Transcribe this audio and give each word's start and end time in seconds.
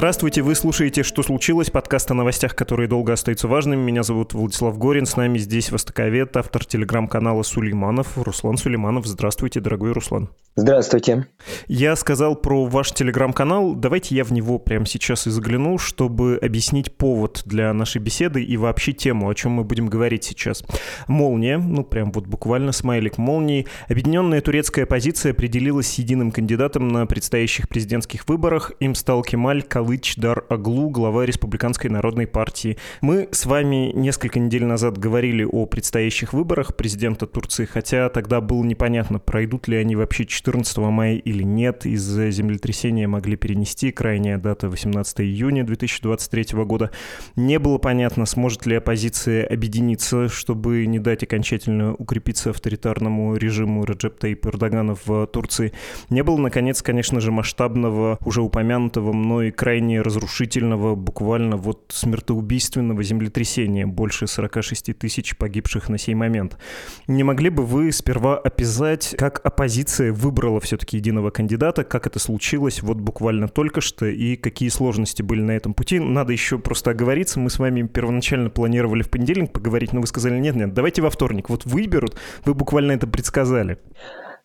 Здравствуйте, 0.00 0.40
вы 0.40 0.54
слушаете 0.54 1.02
«Что 1.02 1.22
случилось?» 1.22 1.68
Подкаст 1.68 2.10
о 2.10 2.14
новостях, 2.14 2.56
которые 2.56 2.88
долго 2.88 3.12
остаются 3.12 3.48
важными. 3.48 3.82
Меня 3.82 4.02
зовут 4.02 4.32
Владислав 4.32 4.78
Горин, 4.78 5.04
с 5.04 5.14
нами 5.14 5.36
здесь 5.36 5.70
востоковед, 5.70 6.34
автор 6.38 6.64
телеграм-канала 6.64 7.42
Сулейманов, 7.42 8.16
Руслан 8.16 8.56
Сулейманов. 8.56 9.04
Здравствуйте, 9.04 9.60
дорогой 9.60 9.92
Руслан. 9.92 10.30
Здравствуйте. 10.56 11.26
Я 11.68 11.94
сказал 11.96 12.34
про 12.34 12.64
ваш 12.64 12.92
телеграм-канал. 12.92 13.74
Давайте 13.74 14.14
я 14.14 14.24
в 14.24 14.32
него 14.32 14.58
прямо 14.58 14.86
сейчас 14.86 15.26
и 15.26 15.30
загляну, 15.30 15.76
чтобы 15.76 16.38
объяснить 16.40 16.96
повод 16.96 17.42
для 17.44 17.72
нашей 17.74 18.00
беседы 18.00 18.42
и 18.42 18.56
вообще 18.56 18.92
тему, 18.92 19.28
о 19.28 19.34
чем 19.34 19.52
мы 19.52 19.64
будем 19.64 19.86
говорить 19.86 20.24
сейчас. 20.24 20.64
Молния, 21.08 21.58
ну 21.58 21.84
прям 21.84 22.10
вот 22.10 22.26
буквально 22.26 22.72
смайлик 22.72 23.18
молнии. 23.18 23.66
Объединенная 23.88 24.40
турецкая 24.40 24.86
оппозиция 24.86 25.32
определилась 25.32 25.88
с 25.88 25.98
единым 25.98 26.32
кандидатом 26.32 26.88
на 26.88 27.04
предстоящих 27.04 27.68
президентских 27.68 28.26
выборах. 28.26 28.72
Им 28.80 28.94
стал 28.94 29.22
Кемаль 29.22 29.62
Калыч 29.62 29.89
Дар 30.16 30.44
Аглу, 30.48 30.88
глава 30.88 31.26
Республиканской 31.26 31.90
народной 31.90 32.28
партии. 32.28 32.76
Мы 33.00 33.28
с 33.32 33.44
вами 33.44 33.90
несколько 33.92 34.38
недель 34.38 34.64
назад 34.64 34.96
говорили 34.96 35.42
о 35.42 35.66
предстоящих 35.66 36.32
выборах 36.32 36.76
президента 36.76 37.26
Турции, 37.26 37.64
хотя 37.64 38.08
тогда 38.08 38.40
было 38.40 38.62
непонятно, 38.62 39.18
пройдут 39.18 39.66
ли 39.66 39.76
они 39.76 39.96
вообще 39.96 40.26
14 40.26 40.78
мая 40.78 41.16
или 41.16 41.42
нет. 41.42 41.86
Из-за 41.86 42.30
землетрясения 42.30 43.08
могли 43.08 43.34
перенести. 43.34 43.90
Крайняя 43.90 44.38
дата 44.38 44.68
18 44.68 45.22
июня 45.22 45.64
2023 45.64 46.62
года. 46.64 46.92
Не 47.34 47.58
было 47.58 47.78
понятно, 47.78 48.26
сможет 48.26 48.66
ли 48.66 48.76
оппозиция 48.76 49.44
объединиться, 49.44 50.28
чтобы 50.28 50.86
не 50.86 51.00
дать 51.00 51.24
окончательно 51.24 51.94
укрепиться 51.94 52.50
авторитарному 52.50 53.34
режиму 53.34 53.84
Раджеп 53.84 54.20
Таип 54.20 54.46
Эрдогана 54.46 54.94
в 55.04 55.26
Турции. 55.26 55.72
Не 56.10 56.22
было, 56.22 56.36
наконец, 56.36 56.80
конечно 56.80 57.20
же, 57.20 57.32
масштабного, 57.32 58.18
уже 58.24 58.40
упомянутого 58.40 59.12
мной 59.12 59.50
крайне 59.50 59.79
разрушительного, 59.80 60.94
буквально 60.94 61.56
вот 61.56 61.84
смертоубийственного 61.88 63.02
землетрясения, 63.02 63.86
больше 63.86 64.26
46 64.26 64.98
тысяч 64.98 65.36
погибших 65.36 65.88
на 65.88 65.98
сей 65.98 66.14
момент. 66.14 66.58
Не 67.06 67.24
могли 67.24 67.50
бы 67.50 67.64
вы 67.64 67.92
сперва 67.92 68.38
описать, 68.38 69.14
как 69.18 69.40
оппозиция 69.44 70.12
выбрала 70.12 70.60
все-таки 70.60 70.96
единого 70.96 71.30
кандидата, 71.30 71.84
как 71.84 72.06
это 72.06 72.18
случилось 72.18 72.82
вот 72.82 72.98
буквально 72.98 73.48
только 73.48 73.80
что 73.80 74.06
и 74.06 74.36
какие 74.36 74.68
сложности 74.68 75.22
были 75.22 75.42
на 75.42 75.52
этом 75.52 75.74
пути? 75.74 75.98
Надо 75.98 76.32
еще 76.32 76.58
просто 76.58 76.90
оговориться, 76.90 77.40
мы 77.40 77.50
с 77.50 77.58
вами 77.58 77.82
первоначально 77.82 78.50
планировали 78.50 79.02
в 79.02 79.10
понедельник 79.10 79.52
поговорить, 79.52 79.92
но 79.92 80.00
вы 80.00 80.06
сказали, 80.06 80.38
нет-нет, 80.38 80.74
давайте 80.74 81.02
во 81.02 81.10
вторник, 81.10 81.48
вот 81.48 81.64
выберут, 81.64 82.16
вы 82.44 82.54
буквально 82.54 82.92
это 82.92 83.06
предсказали. 83.06 83.78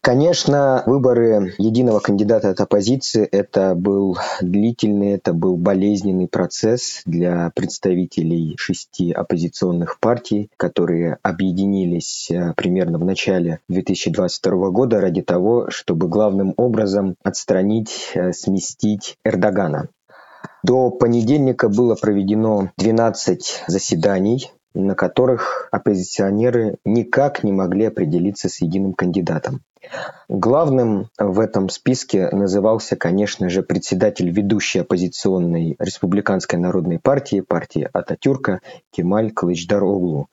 Конечно, 0.05 0.83
выборы 0.85 1.55
единого 1.57 1.99
кандидата 1.99 2.51
от 2.51 2.61
оппозиции– 2.61 3.27
это 3.31 3.73
был 3.73 4.19
длительный, 4.39 5.13
это 5.13 5.33
был 5.33 5.57
болезненный 5.57 6.27
процесс 6.27 7.01
для 7.07 7.51
представителей 7.55 8.53
шести 8.59 9.11
оппозиционных 9.11 9.99
партий, 9.99 10.51
которые 10.57 11.17
объединились 11.23 12.29
э, 12.29 12.53
примерно 12.55 12.99
в 12.99 13.03
начале 13.03 13.61
2022 13.67 14.69
года 14.69 15.01
ради 15.01 15.23
того, 15.23 15.71
чтобы 15.71 16.07
главным 16.07 16.53
образом 16.55 17.15
отстранить, 17.23 18.11
э, 18.13 18.31
сместить 18.31 19.17
Эрдогана. 19.25 19.89
До 20.61 20.91
понедельника 20.91 21.67
было 21.67 21.95
проведено 21.95 22.69
12 22.77 23.63
заседаний 23.65 24.51
на 24.75 24.93
которых 24.93 25.67
оппозиционеры 25.71 26.75
никак 26.85 27.43
не 27.43 27.51
могли 27.51 27.85
определиться 27.85 28.49
с 28.49 28.61
единым 28.61 28.93
кандидатом. 28.93 29.61
Главным 30.27 31.09
в 31.17 31.39
этом 31.39 31.69
списке 31.69 32.29
назывался, 32.31 32.95
конечно 32.95 33.49
же, 33.49 33.63
председатель 33.63 34.29
ведущей 34.29 34.79
оппозиционной 34.79 35.75
республиканской 35.79 36.59
народной 36.59 36.99
партии, 36.99 37.41
партии 37.41 37.87
Ататюрка 37.93 38.61
Кемаль 38.91 39.31
Кылычдар-Оглу. 39.31 40.27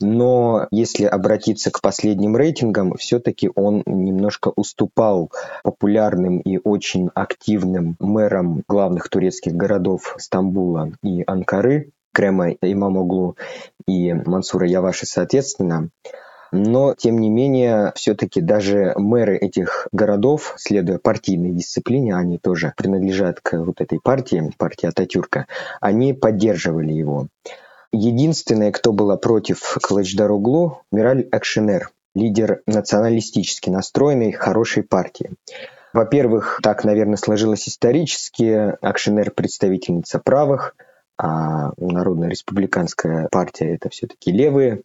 Но 0.00 0.68
если 0.70 1.06
обратиться 1.06 1.72
к 1.72 1.80
последним 1.80 2.36
рейтингам, 2.36 2.94
все-таки 2.96 3.50
он 3.56 3.82
немножко 3.84 4.52
уступал 4.54 5.32
популярным 5.64 6.38
и 6.38 6.60
очень 6.62 7.10
активным 7.14 7.96
мэрам 7.98 8.62
главных 8.68 9.08
турецких 9.08 9.54
городов 9.54 10.14
Стамбула 10.18 10.92
и 11.02 11.24
Анкары, 11.26 11.90
Крема 12.18 12.50
Имамоглу 12.50 13.36
и 13.86 14.12
Мансура 14.12 14.66
Яваши 14.66 15.06
соответственно. 15.06 15.90
Но, 16.50 16.96
тем 16.96 17.20
не 17.20 17.30
менее, 17.30 17.92
все-таки 17.94 18.40
даже 18.40 18.92
мэры 18.96 19.36
этих 19.36 19.86
городов, 19.92 20.54
следуя 20.56 20.98
партийной 20.98 21.52
дисциплине, 21.52 22.16
они 22.16 22.38
тоже 22.38 22.72
принадлежат 22.76 23.38
к 23.40 23.56
вот 23.58 23.80
этой 23.80 24.00
партии, 24.00 24.52
партии 24.58 24.88
Ататюрка, 24.88 25.46
они 25.80 26.12
поддерживали 26.12 26.92
его. 26.92 27.28
Единственное, 27.92 28.72
кто 28.72 28.92
была 28.92 29.16
против 29.16 29.78
Калачдаруглу, 29.80 30.82
Мираль 30.90 31.28
Акшенер, 31.30 31.92
лидер 32.16 32.62
националистически 32.66 33.70
настроенной 33.70 34.32
хорошей 34.32 34.82
партии. 34.82 35.30
Во-первых, 35.92 36.58
так, 36.64 36.82
наверное, 36.82 37.16
сложилось 37.16 37.68
исторически. 37.68 38.74
Акшенер– 38.82 39.30
представительница 39.36 40.18
правых– 40.18 40.74
а 41.18 41.72
Народная 41.76 42.28
республиканская 42.30 43.28
партия 43.30 43.74
это 43.74 43.88
все-таки 43.88 44.30
левые. 44.30 44.82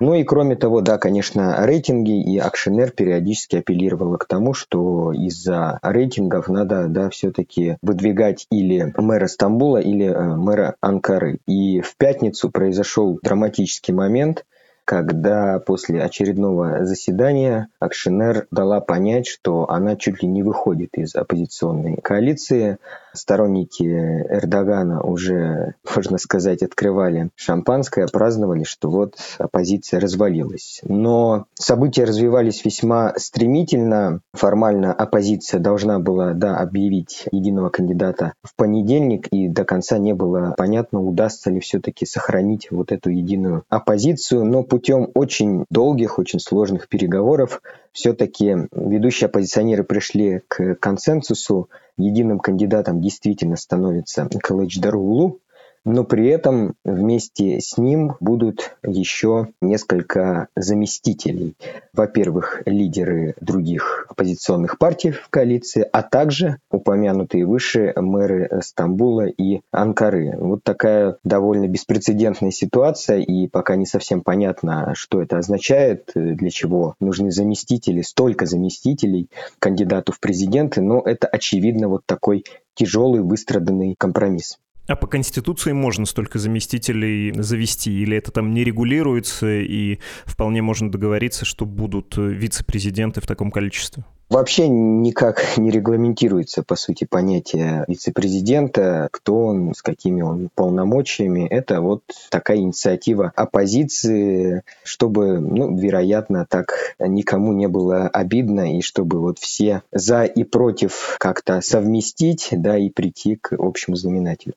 Ну 0.00 0.14
и 0.14 0.24
кроме 0.24 0.56
того, 0.56 0.80
да, 0.80 0.98
конечно, 0.98 1.56
рейтинги 1.64 2.20
и 2.20 2.38
Акшенер 2.38 2.90
периодически 2.90 3.56
апеллировала 3.56 4.16
к 4.16 4.26
тому, 4.26 4.54
что 4.54 5.12
из-за 5.12 5.78
рейтингов 5.82 6.48
надо, 6.48 6.86
да, 6.88 7.10
все-таки 7.10 7.78
выдвигать 7.82 8.46
или 8.50 8.92
мэра 8.96 9.26
Стамбула, 9.26 9.78
или 9.78 10.06
э, 10.06 10.36
мэра 10.36 10.76
Анкары. 10.80 11.38
И 11.46 11.80
в 11.80 11.96
пятницу 11.96 12.50
произошел 12.50 13.18
драматический 13.22 13.94
момент– 13.94 14.44
когда 14.88 15.58
после 15.58 16.02
очередного 16.02 16.86
заседания 16.86 17.68
Акшинер 17.78 18.46
дала 18.50 18.80
понять, 18.80 19.26
что 19.26 19.68
она 19.68 19.96
чуть 19.96 20.22
ли 20.22 20.28
не 20.30 20.42
выходит 20.42 20.94
из 20.94 21.14
оппозиционной 21.14 21.98
коалиции. 22.02 22.78
Сторонники 23.12 23.84
Эрдогана 23.84 25.02
уже, 25.02 25.74
можно 25.94 26.18
сказать, 26.18 26.62
открывали 26.62 27.30
шампанское, 27.34 28.06
праздновали, 28.06 28.64
что 28.64 28.90
вот 28.90 29.16
оппозиция 29.38 30.00
развалилась. 30.00 30.80
Но 30.84 31.46
события 31.54 32.04
развивались 32.04 32.64
весьма 32.64 33.14
стремительно. 33.16 34.20
Формально 34.32 34.92
оппозиция 34.92 35.60
должна 35.60 35.98
была 35.98 36.32
да, 36.34 36.56
объявить 36.56 37.26
единого 37.32 37.68
кандидата 37.70 38.34
в 38.42 38.54
понедельник, 38.56 39.26
и 39.28 39.48
до 39.48 39.64
конца 39.64 39.98
не 39.98 40.14
было 40.14 40.54
понятно, 40.56 41.02
удастся 41.02 41.50
ли 41.50 41.60
все-таки 41.60 42.06
сохранить 42.06 42.70
вот 42.70 42.92
эту 42.92 43.10
единую 43.10 43.64
оппозицию. 43.68 44.44
Но 44.44 44.62
путем 44.62 45.10
очень 45.14 45.64
долгих, 45.70 46.18
очень 46.18 46.40
сложных 46.40 46.88
переговоров 46.88 47.60
все-таки 47.92 48.68
ведущие 48.72 49.26
оппозиционеры 49.26 49.84
пришли 49.84 50.42
к 50.48 50.74
консенсусу. 50.76 51.68
Единым 51.96 52.38
кандидатом 52.38 53.00
действительно 53.00 53.56
становится 53.56 54.28
Калыч 54.40 54.78
Дарулу, 54.78 55.40
но 55.84 56.04
при 56.04 56.28
этом 56.28 56.74
вместе 56.84 57.60
с 57.60 57.78
ним 57.78 58.14
будут 58.20 58.76
еще 58.84 59.48
несколько 59.60 60.48
заместителей. 60.56 61.54
Во-первых, 61.92 62.62
лидеры 62.66 63.34
других 63.40 64.06
оппозиционных 64.08 64.78
партий 64.78 65.10
в 65.10 65.28
коалиции, 65.30 65.86
а 65.92 66.02
также 66.02 66.58
упомянутые 66.70 67.46
выше 67.46 67.92
мэры 67.96 68.60
Стамбула 68.62 69.26
и 69.26 69.60
Анкары. 69.72 70.34
Вот 70.38 70.62
такая 70.62 71.16
довольно 71.24 71.68
беспрецедентная 71.68 72.50
ситуация, 72.50 73.18
и 73.18 73.48
пока 73.48 73.76
не 73.76 73.86
совсем 73.86 74.22
понятно, 74.22 74.92
что 74.94 75.22
это 75.22 75.38
означает, 75.38 76.10
для 76.14 76.50
чего 76.50 76.94
нужны 77.00 77.30
заместители, 77.30 78.02
столько 78.02 78.46
заместителей 78.46 79.28
кандидату 79.58 80.12
в 80.12 80.20
президенты, 80.20 80.80
но 80.80 81.00
это 81.00 81.26
очевидно 81.26 81.88
вот 81.88 82.02
такой 82.06 82.44
тяжелый 82.74 83.22
выстраданный 83.22 83.94
компромисс. 83.98 84.58
А 84.88 84.96
по 84.96 85.06
Конституции 85.06 85.72
можно 85.72 86.06
столько 86.06 86.38
заместителей 86.38 87.34
завести? 87.34 87.92
Или 87.92 88.16
это 88.16 88.32
там 88.32 88.54
не 88.54 88.64
регулируется 88.64 89.46
и 89.46 89.98
вполне 90.24 90.62
можно 90.62 90.90
договориться, 90.90 91.44
что 91.44 91.66
будут 91.66 92.16
вице-президенты 92.16 93.20
в 93.20 93.26
таком 93.26 93.50
количестве? 93.50 94.04
Вообще 94.30 94.66
никак 94.66 95.42
не 95.58 95.70
регламентируется, 95.70 96.62
по 96.62 96.74
сути, 96.74 97.04
понятие 97.04 97.84
вице-президента, 97.86 99.08
кто 99.10 99.46
он, 99.46 99.74
с 99.74 99.82
какими 99.82 100.22
он 100.22 100.48
полномочиями. 100.54 101.46
Это 101.46 101.82
вот 101.82 102.02
такая 102.30 102.56
инициатива 102.56 103.30
оппозиции, 103.36 104.62
чтобы, 104.84 105.38
ну, 105.38 105.76
вероятно, 105.76 106.46
так 106.48 106.94
никому 106.98 107.52
не 107.52 107.68
было 107.68 108.08
обидно, 108.08 108.78
и 108.78 108.80
чтобы 108.80 109.20
вот 109.20 109.38
все 109.38 109.82
за 109.92 110.24
и 110.24 110.44
против 110.44 111.16
как-то 111.18 111.60
совместить, 111.60 112.48
да, 112.52 112.78
и 112.78 112.88
прийти 112.88 113.36
к 113.36 113.54
общему 113.58 113.96
знаменателю. 113.96 114.54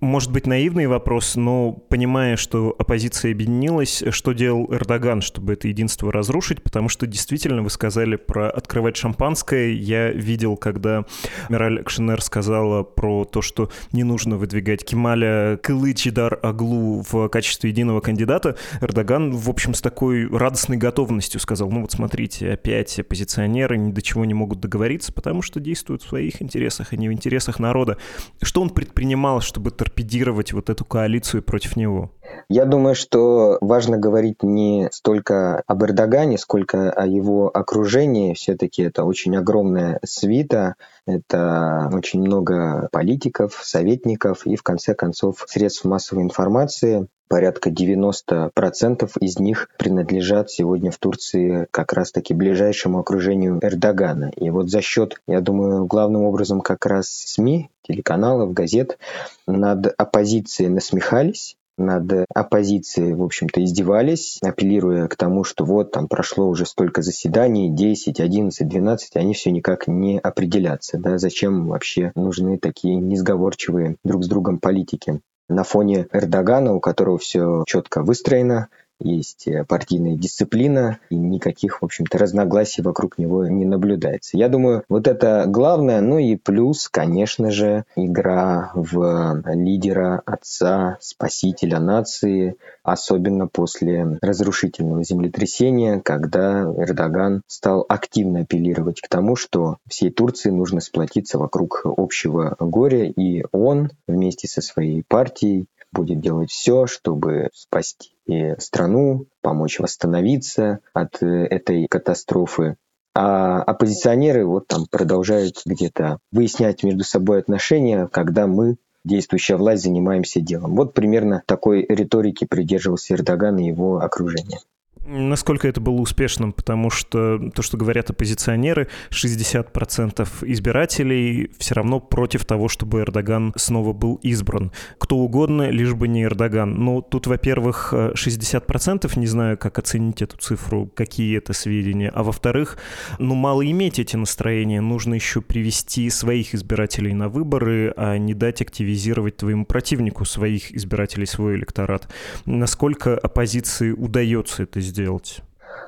Может 0.00 0.32
быть, 0.32 0.46
наивный 0.46 0.86
вопрос, 0.86 1.36
но 1.36 1.72
понимая, 1.72 2.36
что 2.36 2.74
оппозиция 2.78 3.32
объединилась, 3.32 4.02
что 4.10 4.32
делал 4.32 4.72
Эрдоган, 4.72 5.20
чтобы 5.22 5.52
это 5.52 5.68
единство 5.68 6.12
разрушить? 6.12 6.62
Потому 6.62 6.88
что 6.88 7.06
действительно 7.06 7.62
вы 7.62 7.70
сказали 7.70 8.16
про 8.16 8.50
открывать 8.50 8.96
шампанское. 8.96 9.72
Я 9.72 10.10
видел, 10.10 10.56
когда 10.56 11.04
Мираль 11.48 11.80
Акшенер 11.80 12.20
сказала 12.22 12.82
про 12.82 13.24
то, 13.24 13.42
что 13.42 13.70
не 13.92 14.04
нужно 14.04 14.36
выдвигать 14.36 14.84
Кемаля 14.84 15.58
Кылычидар 15.62 16.38
Аглу 16.42 17.04
в 17.08 17.28
качестве 17.28 17.70
единого 17.70 18.00
кандидата. 18.00 18.56
Эрдоган, 18.80 19.32
в 19.32 19.50
общем, 19.50 19.74
с 19.74 19.80
такой 19.80 20.28
радостной 20.28 20.76
готовностью 20.76 21.40
сказал, 21.40 21.70
ну 21.70 21.82
вот 21.82 21.92
смотрите, 21.92 22.52
опять 22.52 22.98
оппозиционеры 22.98 23.76
ни 23.76 23.92
до 23.92 24.02
чего 24.02 24.24
не 24.24 24.34
могут 24.34 24.60
договориться, 24.60 25.12
потому 25.12 25.42
что 25.42 25.60
действуют 25.60 26.02
в 26.02 26.08
своих 26.08 26.40
интересах, 26.42 26.92
а 26.92 26.96
не 26.96 27.08
в 27.08 27.12
интересах 27.12 27.58
народа. 27.58 27.98
Что 28.42 28.62
он 28.62 28.70
предпринимал, 28.70 29.40
чтобы 29.40 29.57
чтобы 29.58 29.72
торпедировать 29.72 30.52
вот 30.52 30.70
эту 30.70 30.84
коалицию 30.84 31.42
против 31.42 31.74
него? 31.74 32.12
Я 32.48 32.64
думаю, 32.64 32.94
что 32.94 33.58
важно 33.60 33.98
говорить 33.98 34.44
не 34.44 34.88
столько 34.92 35.64
об 35.66 35.82
Эрдогане, 35.82 36.38
сколько 36.38 36.92
о 36.92 37.04
его 37.08 37.50
окружении. 37.52 38.34
Все-таки 38.34 38.82
это 38.82 39.02
очень 39.02 39.36
огромная 39.36 39.98
свита, 40.04 40.76
это 41.06 41.90
очень 41.92 42.20
много 42.20 42.88
политиков, 42.92 43.58
советников 43.60 44.46
и, 44.46 44.54
в 44.54 44.62
конце 44.62 44.94
концов, 44.94 45.44
средств 45.48 45.84
массовой 45.84 46.22
информации. 46.22 47.08
Порядка 47.28 47.70
90% 47.70 49.10
из 49.20 49.38
них 49.38 49.68
принадлежат 49.78 50.50
сегодня 50.50 50.90
в 50.90 50.98
Турции 50.98 51.66
как 51.70 51.92
раз-таки 51.92 52.34
ближайшему 52.34 52.98
окружению 52.98 53.58
Эрдогана. 53.62 54.32
И 54.36 54.50
вот 54.50 54.70
за 54.70 54.80
счет, 54.80 55.20
я 55.26 55.40
думаю, 55.40 55.86
главным 55.86 56.22
образом 56.22 56.60
как 56.60 56.86
раз 56.86 57.08
СМИ, 57.08 57.70
телеканалов, 57.82 58.52
газет 58.52 58.98
над 59.46 59.94
оппозицией 59.96 60.70
насмехались, 60.70 61.56
над 61.78 62.26
оппозицией, 62.34 63.14
в 63.14 63.22
общем-то, 63.22 63.62
издевались, 63.64 64.38
апеллируя 64.42 65.06
к 65.06 65.16
тому, 65.16 65.44
что 65.44 65.64
вот 65.64 65.92
там 65.92 66.08
прошло 66.08 66.48
уже 66.48 66.66
столько 66.66 67.02
заседаний, 67.02 67.70
10, 67.70 68.20
11, 68.20 68.68
12, 68.68 69.16
они 69.16 69.34
все 69.34 69.50
никак 69.50 69.86
не 69.86 70.18
определятся. 70.18 70.98
Да? 70.98 71.18
Зачем 71.18 71.68
вообще 71.68 72.12
нужны 72.14 72.58
такие 72.58 72.96
несговорчивые 72.96 73.96
друг 74.04 74.24
с 74.24 74.28
другом 74.28 74.58
политики? 74.58 75.20
На 75.48 75.64
фоне 75.64 76.08
Эрдогана, 76.12 76.74
у 76.74 76.80
которого 76.80 77.18
все 77.18 77.64
четко 77.66 78.02
выстроено, 78.02 78.68
есть 79.00 79.46
э, 79.46 79.64
партийная 79.64 80.16
дисциплина, 80.16 80.98
и 81.10 81.16
никаких, 81.16 81.80
в 81.80 81.84
общем-то, 81.84 82.18
разногласий 82.18 82.82
вокруг 82.82 83.18
него 83.18 83.46
не 83.46 83.64
наблюдается. 83.64 84.36
Я 84.36 84.48
думаю, 84.48 84.84
вот 84.88 85.06
это 85.06 85.44
главное, 85.46 86.00
ну 86.00 86.18
и 86.18 86.36
плюс, 86.36 86.88
конечно 86.88 87.50
же, 87.50 87.84
игра 87.96 88.72
в 88.74 89.42
лидера, 89.46 90.22
отца, 90.26 90.98
спасителя 91.00 91.78
нации, 91.78 92.56
особенно 92.82 93.46
после 93.46 94.18
разрушительного 94.20 95.04
землетрясения, 95.04 96.00
когда 96.00 96.62
Эрдоган 96.62 97.42
стал 97.46 97.84
активно 97.88 98.40
апеллировать 98.40 99.00
к 99.00 99.08
тому, 99.08 99.36
что 99.36 99.76
всей 99.86 100.10
Турции 100.10 100.50
нужно 100.50 100.80
сплотиться 100.80 101.38
вокруг 101.38 101.82
общего 101.84 102.56
горя, 102.58 103.04
и 103.04 103.44
он 103.52 103.90
вместе 104.06 104.48
со 104.48 104.60
своей 104.60 105.02
партией 105.06 105.66
будет 105.92 106.20
делать 106.20 106.50
все, 106.50 106.86
чтобы 106.86 107.50
спасти 107.52 108.14
страну, 108.58 109.26
помочь 109.40 109.78
восстановиться 109.78 110.80
от 110.92 111.22
э, 111.22 111.26
этой 111.26 111.86
катастрофы. 111.88 112.76
А 113.14 113.62
оппозиционеры 113.62 114.46
вот 114.46 114.68
там 114.68 114.86
продолжают 114.90 115.62
где-то 115.64 116.18
выяснять 116.30 116.82
между 116.84 117.04
собой 117.04 117.40
отношения, 117.40 118.06
когда 118.06 118.46
мы 118.46 118.76
действующая 119.04 119.56
власть 119.56 119.82
занимаемся 119.82 120.40
делом. 120.40 120.76
Вот 120.76 120.94
примерно 120.94 121.42
такой 121.46 121.84
риторики 121.88 122.44
придерживался 122.44 123.14
Эрдоган 123.14 123.58
и 123.58 123.66
его 123.66 123.98
окружение. 123.98 124.60
Насколько 125.10 125.68
это 125.68 125.80
было 125.80 126.00
успешным, 126.00 126.52
потому 126.52 126.90
что 126.90 127.38
то, 127.54 127.62
что 127.62 127.78
говорят 127.78 128.10
оппозиционеры, 128.10 128.88
60% 129.10 130.28
избирателей 130.42 131.50
все 131.58 131.74
равно 131.76 131.98
против 131.98 132.44
того, 132.44 132.68
чтобы 132.68 133.00
Эрдоган 133.00 133.54
снова 133.56 133.94
был 133.94 134.16
избран. 134.16 134.70
Кто 134.98 135.16
угодно, 135.16 135.70
лишь 135.70 135.94
бы 135.94 136.08
не 136.08 136.24
Эрдоган. 136.24 136.74
Но 136.74 137.00
тут, 137.00 137.26
во-первых, 137.26 137.94
60%, 137.94 139.18
не 139.18 139.26
знаю, 139.26 139.56
как 139.56 139.78
оценить 139.78 140.20
эту 140.20 140.36
цифру, 140.36 140.90
какие 140.94 141.38
это 141.38 141.54
сведения, 141.54 142.10
а 142.14 142.22
во-вторых, 142.22 142.76
ну 143.18 143.34
мало 143.34 143.66
иметь 143.66 143.98
эти 143.98 144.16
настроения, 144.16 144.82
нужно 144.82 145.14
еще 145.14 145.40
привести 145.40 146.10
своих 146.10 146.54
избирателей 146.54 147.14
на 147.14 147.30
выборы, 147.30 147.94
а 147.96 148.18
не 148.18 148.34
дать 148.34 148.60
активизировать 148.60 149.38
твоему 149.38 149.64
противнику 149.64 150.26
своих 150.26 150.70
избирателей, 150.72 151.24
свой 151.24 151.56
электорат. 151.56 152.12
Насколько 152.44 153.16
оппозиции 153.16 153.92
удается 153.92 154.64
это 154.64 154.82
сделать? 154.82 154.97
Сделать? 154.98 155.42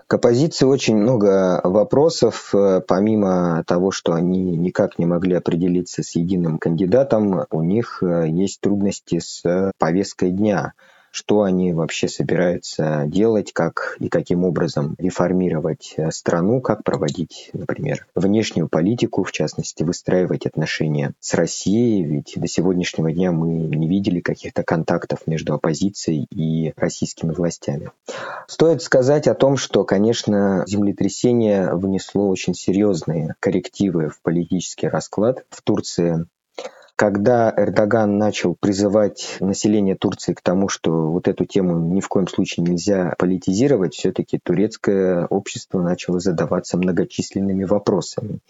К 0.06 0.14
оппозиции 0.14 0.66
очень 0.66 0.96
много 0.96 1.60
вопросов. 1.64 2.50
Э, 2.54 2.80
помимо 2.86 3.64
того, 3.66 3.90
что 3.90 4.12
они 4.12 4.56
никак 4.56 4.98
не 4.98 5.06
могли 5.06 5.34
определиться 5.34 6.02
с 6.02 6.16
единым 6.16 6.58
кандидатом, 6.58 7.46
у 7.50 7.62
них 7.62 8.02
э, 8.02 8.28
есть 8.28 8.60
трудности 8.60 9.20
с 9.20 9.72
повесткой 9.78 10.30
дня 10.30 10.74
что 11.10 11.42
они 11.42 11.72
вообще 11.72 12.08
собираются 12.08 13.04
делать, 13.06 13.52
как 13.52 13.96
и 13.98 14.08
каким 14.08 14.44
образом 14.44 14.94
реформировать 14.98 15.94
э, 15.96 16.10
страну, 16.10 16.60
как 16.60 16.84
проводить, 16.84 17.50
например, 17.52 18.06
внешнюю 18.14 18.68
политику, 18.68 19.24
в 19.24 19.32
частности, 19.32 19.82
выстраивать 19.82 20.46
отношения 20.46 21.12
с 21.20 21.34
Россией, 21.34 22.04
ведь 22.04 22.34
до 22.36 22.46
сегодняшнего 22.46 23.12
дня 23.12 23.32
мы 23.32 23.48
не 23.48 23.88
видели 23.88 24.20
каких-то 24.20 24.62
контактов 24.62 25.26
между 25.26 25.54
оппозицией 25.54 26.26
и 26.30 26.72
российскими 26.76 27.32
властями. 27.32 27.90
Стоит 28.46 28.82
сказать 28.82 29.26
о 29.26 29.34
том, 29.34 29.56
что, 29.56 29.84
конечно, 29.84 30.64
землетрясение 30.66 31.74
внесло 31.74 32.28
очень 32.28 32.54
серьезные 32.54 33.34
коррективы 33.40 34.08
в 34.08 34.20
политический 34.22 34.88
расклад 34.88 35.44
в 35.50 35.62
Турции 35.62 36.26
когда 37.00 37.50
Эрдоган 37.56 38.18
начал 38.18 38.54
призывать 38.54 39.38
население 39.40 39.96
Турции 39.96 40.34
к 40.34 40.42
тому, 40.42 40.68
что 40.68 41.10
вот 41.10 41.28
эту 41.28 41.46
тему 41.46 41.78
ни 41.78 42.02
в 42.02 42.08
коем 42.08 42.28
случае 42.28 42.66
нельзя 42.66 43.14
политизировать, 43.18 43.94
все-таки 43.94 44.38
турецкое 44.38 45.24
общество 45.24 45.80
начало 45.80 46.20
задаваться 46.20 46.76
многочисленными 46.76 47.64
вопросами. 47.64 48.40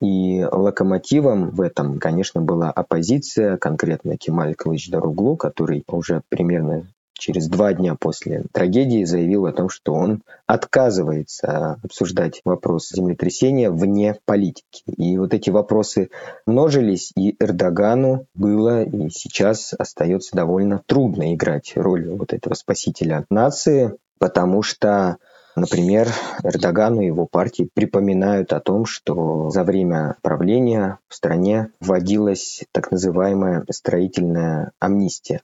И 0.00 0.42
локомотивом 0.42 1.50
в 1.50 1.60
этом, 1.60 1.98
конечно, 1.98 2.40
была 2.40 2.70
оппозиция, 2.70 3.58
конкретно 3.58 4.16
Кемаль 4.16 4.54
Кылыч 4.54 4.88
Даруглу, 4.88 5.36
который 5.36 5.84
уже 5.86 6.22
примерно 6.30 6.86
через 7.18 7.48
два 7.48 7.74
дня 7.74 7.96
после 7.98 8.44
трагедии 8.52 9.04
заявил 9.04 9.46
о 9.46 9.52
том, 9.52 9.68
что 9.68 9.92
он 9.92 10.22
отказывается 10.46 11.78
обсуждать 11.82 12.40
вопрос 12.44 12.88
землетрясения 12.90 13.70
вне 13.70 14.16
политики. 14.24 14.82
И 14.96 15.18
вот 15.18 15.34
эти 15.34 15.50
вопросы 15.50 16.10
множились, 16.46 17.12
и 17.16 17.36
Эрдогану 17.38 18.26
было 18.34 18.84
и 18.84 19.10
сейчас 19.10 19.74
остается 19.76 20.36
довольно 20.36 20.82
трудно 20.86 21.34
играть 21.34 21.72
роль 21.74 22.08
вот 22.08 22.32
этого 22.32 22.54
спасителя 22.54 23.26
нации, 23.28 23.94
потому 24.18 24.62
что 24.62 25.18
Например, 25.58 26.08
Эрдогану 26.44 27.00
и 27.00 27.06
его 27.06 27.26
партии 27.26 27.68
припоминают 27.74 28.52
о 28.52 28.60
том, 28.60 28.86
что 28.86 29.50
за 29.50 29.64
время 29.64 30.14
правления 30.22 31.00
в 31.08 31.14
стране 31.14 31.70
вводилась 31.80 32.62
так 32.70 32.92
называемая 32.92 33.64
строительная 33.70 34.70
амнистия. 34.78 35.40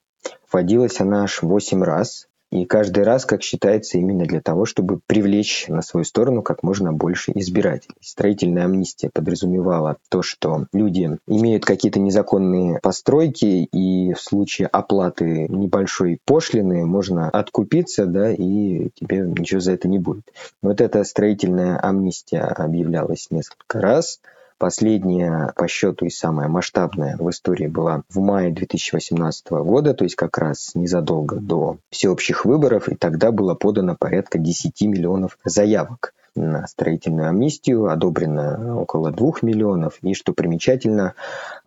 Вводилась 0.55 1.01
она 1.01 1.25
аж 1.25 1.43
8 1.43 1.83
раз, 1.83 2.29
и 2.53 2.65
каждый 2.65 3.03
раз, 3.03 3.25
как 3.25 3.43
считается, 3.43 3.99
именно 3.99 4.25
для 4.25 4.41
того, 4.41 4.67
чтобы 4.67 5.01
привлечь 5.05 5.67
на 5.67 5.83
свою 5.83 6.05
сторону 6.05 6.43
как 6.43 6.63
можно 6.63 6.93
больше 6.93 7.33
избирателей. 7.35 7.97
Строительная 8.01 8.67
амнистия 8.67 9.11
подразумевала 9.13 9.97
то, 10.09 10.23
что 10.23 10.69
люди 10.73 11.19
имеют 11.27 11.65
какие-то 11.65 11.99
незаконные 11.99 12.79
постройки, 12.81 13.65
и 13.65 14.13
в 14.13 14.21
случае 14.21 14.69
оплаты 14.69 15.49
небольшой 15.49 16.21
пошлины 16.25 16.87
можно 16.87 17.29
откупиться, 17.31 18.07
да, 18.07 18.31
и 18.31 18.91
тебе 18.95 19.23
ничего 19.27 19.59
за 19.59 19.73
это 19.73 19.89
не 19.89 19.99
будет. 19.99 20.23
Вот 20.63 20.81
эта 20.81 21.03
строительная 21.03 21.85
амнистия 21.85 22.43
объявлялась 22.43 23.27
несколько 23.33 23.81
раз– 23.81 24.21
Последняя 24.59 25.53
по 25.57 25.67
счету 25.67 26.07
и 26.07 26.11
самая 26.11 26.49
масштабная 26.49 27.17
в 27.17 27.29
истории 27.29 27.67
была 27.67 28.03
в 28.09 28.21
мае 28.21 28.53
2018 28.53 29.51
года, 29.51 29.95
то 29.95 30.05
есть 30.05 30.15
как 30.15 30.39
раз 30.39 30.73
незадолго 30.75 31.37
до 31.37 31.79
всеобщих 31.91 32.45
выборов, 32.45 32.89
и 32.89 32.95
тогда 32.95 33.33
было 33.33 33.55
подано 33.55 33.97
порядка 33.99 34.39
10 34.39 34.81
миллионов 34.83 35.39
заявок 35.45 36.15
на 36.37 36.67
строительную 36.67 37.29
амнистию, 37.29 37.91
одобрено 37.91 38.81
около 38.81 39.11
2 39.11 39.33
миллионов, 39.43 39.99
и, 40.03 40.15
что 40.15 40.33
примечательно, 40.33 41.15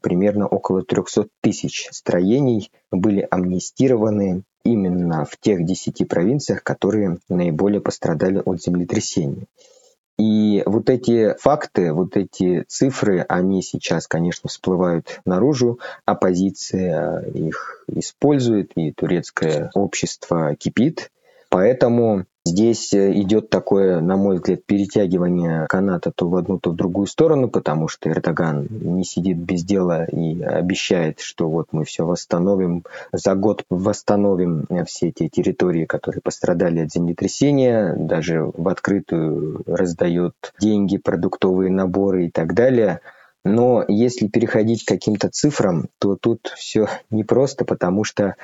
примерно 0.01 0.47
около 0.47 0.81
300 0.81 1.27
тысяч 1.41 1.87
строений 1.91 2.71
были 2.91 3.25
амнистированы 3.29 4.43
именно 4.63 5.25
в 5.25 5.37
тех 5.39 5.65
10 5.65 6.07
провинциях, 6.07 6.63
которые 6.63 7.19
наиболее 7.29 7.81
пострадали 7.81 8.41
от 8.43 8.61
землетрясения. 8.61 9.45
И 10.17 10.63
вот 10.65 10.89
эти 10.89 11.35
факты, 11.37 11.93
вот 11.93 12.17
эти 12.17 12.63
цифры, 12.67 13.23
они 13.29 13.61
сейчас, 13.61 14.07
конечно, 14.07 14.49
всплывают 14.49 15.19
наружу. 15.25 15.79
Оппозиция 16.05 17.21
их 17.21 17.83
использует, 17.87 18.71
и 18.75 18.91
турецкое 18.91 19.69
общество 19.75 20.55
кипит. 20.55 21.11
Поэтому 21.49 22.25
Здесь 22.47 22.93
э, 22.93 23.11
идет 23.11 23.49
такое, 23.49 23.99
на 23.99 24.15
мой 24.15 24.35
взгляд, 24.35 24.63
перетягивание 24.65 25.67
каната 25.67 26.13
то 26.15 26.29
в 26.29 26.35
одну, 26.37 26.59
то 26.59 26.71
в 26.71 26.75
другую 26.75 27.05
сторону, 27.05 27.49
потому 27.49 27.89
что 27.89 28.09
Эрдоган 28.09 28.67
не 28.69 29.03
сидит 29.03 29.37
без 29.37 29.65
дела 29.65 30.05
и 30.05 30.41
обещает, 30.41 31.19
что 31.19 31.49
вот 31.49 31.67
мы 31.73 31.83
все 31.83 32.05
восстановим, 32.05 32.85
за 33.11 33.35
год 33.35 33.65
восстановим 33.69 34.65
все 34.85 35.09
эти 35.09 35.27
территории, 35.27 35.83
которые 35.83 36.21
пострадали 36.21 36.79
от 36.79 36.91
землетрясения, 36.91 37.93
даже 37.97 38.49
в 38.55 38.69
открытую 38.69 39.63
раздает 39.65 40.33
деньги, 40.57 40.97
продуктовые 40.97 41.69
наборы 41.69 42.27
и 42.27 42.31
так 42.31 42.53
далее. 42.53 43.01
Но 43.43 43.83
если 43.89 44.27
переходить 44.27 44.85
к 44.85 44.87
каким-то 44.87 45.29
цифрам, 45.29 45.87
то 45.99 46.15
тут 46.15 46.53
все 46.55 46.87
непросто, 47.09 47.65
потому 47.65 48.03
что 48.05 48.35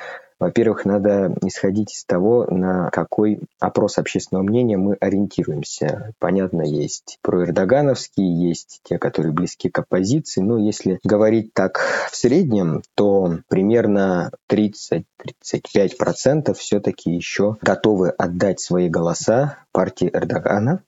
во-первых, 0.44 0.84
надо 0.84 1.34
исходить 1.40 1.94
из 1.94 2.04
того, 2.04 2.44
на 2.50 2.90
какой 2.90 3.40
опрос 3.60 3.96
общественного 3.96 4.44
мнения 4.44 4.76
мы 4.76 4.94
ориентируемся. 5.00 6.12
Понятно, 6.18 6.60
есть 6.60 7.18
проэрдогановские, 7.22 8.50
есть 8.50 8.82
те, 8.84 8.98
которые 8.98 9.32
близки 9.32 9.70
к 9.70 9.78
оппозиции. 9.78 10.42
Но 10.42 10.58
если 10.58 11.00
говорить 11.02 11.54
так 11.54 11.80
в 12.10 12.14
среднем, 12.14 12.82
то 12.94 13.38
примерно 13.48 14.32
30-35% 14.50 16.52
все-таки 16.52 17.10
еще 17.10 17.56
готовы 17.62 18.10
отдать 18.10 18.60
свои 18.60 18.90
голоса 18.90 19.60
партии 19.72 20.10
Эрдогана. 20.12 20.82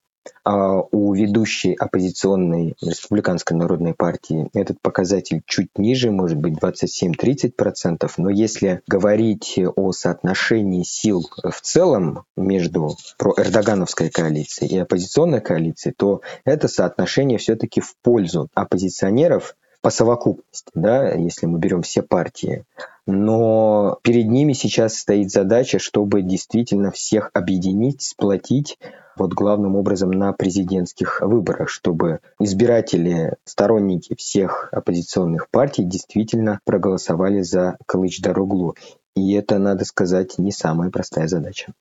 А 0.45 0.81
у 0.81 1.13
ведущей 1.15 1.75
оппозиционной 1.75 2.77
республиканской 2.81 3.57
народной 3.57 3.95
партии 3.95 4.49
этот 4.55 4.81
показатель 4.81 5.43
чуть 5.47 5.77
ниже, 5.77 6.11
может 6.11 6.39
быть 6.39 6.55
27-30%, 6.55 8.11
но 8.19 8.31
если 8.31 8.83
говорить 8.87 9.59
о 9.77 9.93
соотношении 9.93 10.83
сил 10.83 11.29
в 11.43 11.61
целом 11.61 12.25
между 12.37 12.97
проэрдогановской 13.19 14.11
коалицией 14.11 14.73
и 14.73 14.79
оппозиционной 14.79 15.41
коалицией, 15.41 15.95
то 15.97 16.21
это 16.45 16.69
соотношение 16.69 17.39
все-таки 17.39 17.81
в 17.81 17.97
пользу 18.03 18.49
оппозиционеров 18.55 19.57
по 19.81 19.91
совокупности, 19.91 20.71
да, 20.75 21.13
если 21.13 21.47
мы 21.47 21.59
берем 21.59 21.83
все 21.83 22.03
партии. 22.03 22.65
Но 23.07 23.99
перед 24.03 24.27
ними 24.27 24.53
сейчас 24.53 24.97
стоит 24.97 25.31
задача, 25.31 25.79
чтобы 25.79 26.23
действительно 26.23 26.91
всех 26.91 27.31
объединить, 27.35 28.03
сплотить, 28.03 28.79
вот 29.17 29.33
главным 29.33 29.77
образом 29.77 30.11
на 30.11 30.33
президентских 30.33 31.21
выборах, 31.21 31.69
чтобы 31.69 32.21
избиратели, 32.39 33.37
сторонники 33.45 34.15
всех 34.17 34.69
оппозиционных 34.73 35.49
партий 35.51 35.85
действительно 35.85 36.61
проголосовали 36.65 37.43
за 37.43 37.77
Калыч-Дороглу. 37.87 38.75
И 39.15 39.33
это, 39.33 39.59
надо 39.59 39.85
сказать, 39.85 40.39
не 40.39 40.53
самая 40.53 40.91
простая 40.91 41.27
задача. 41.27 41.73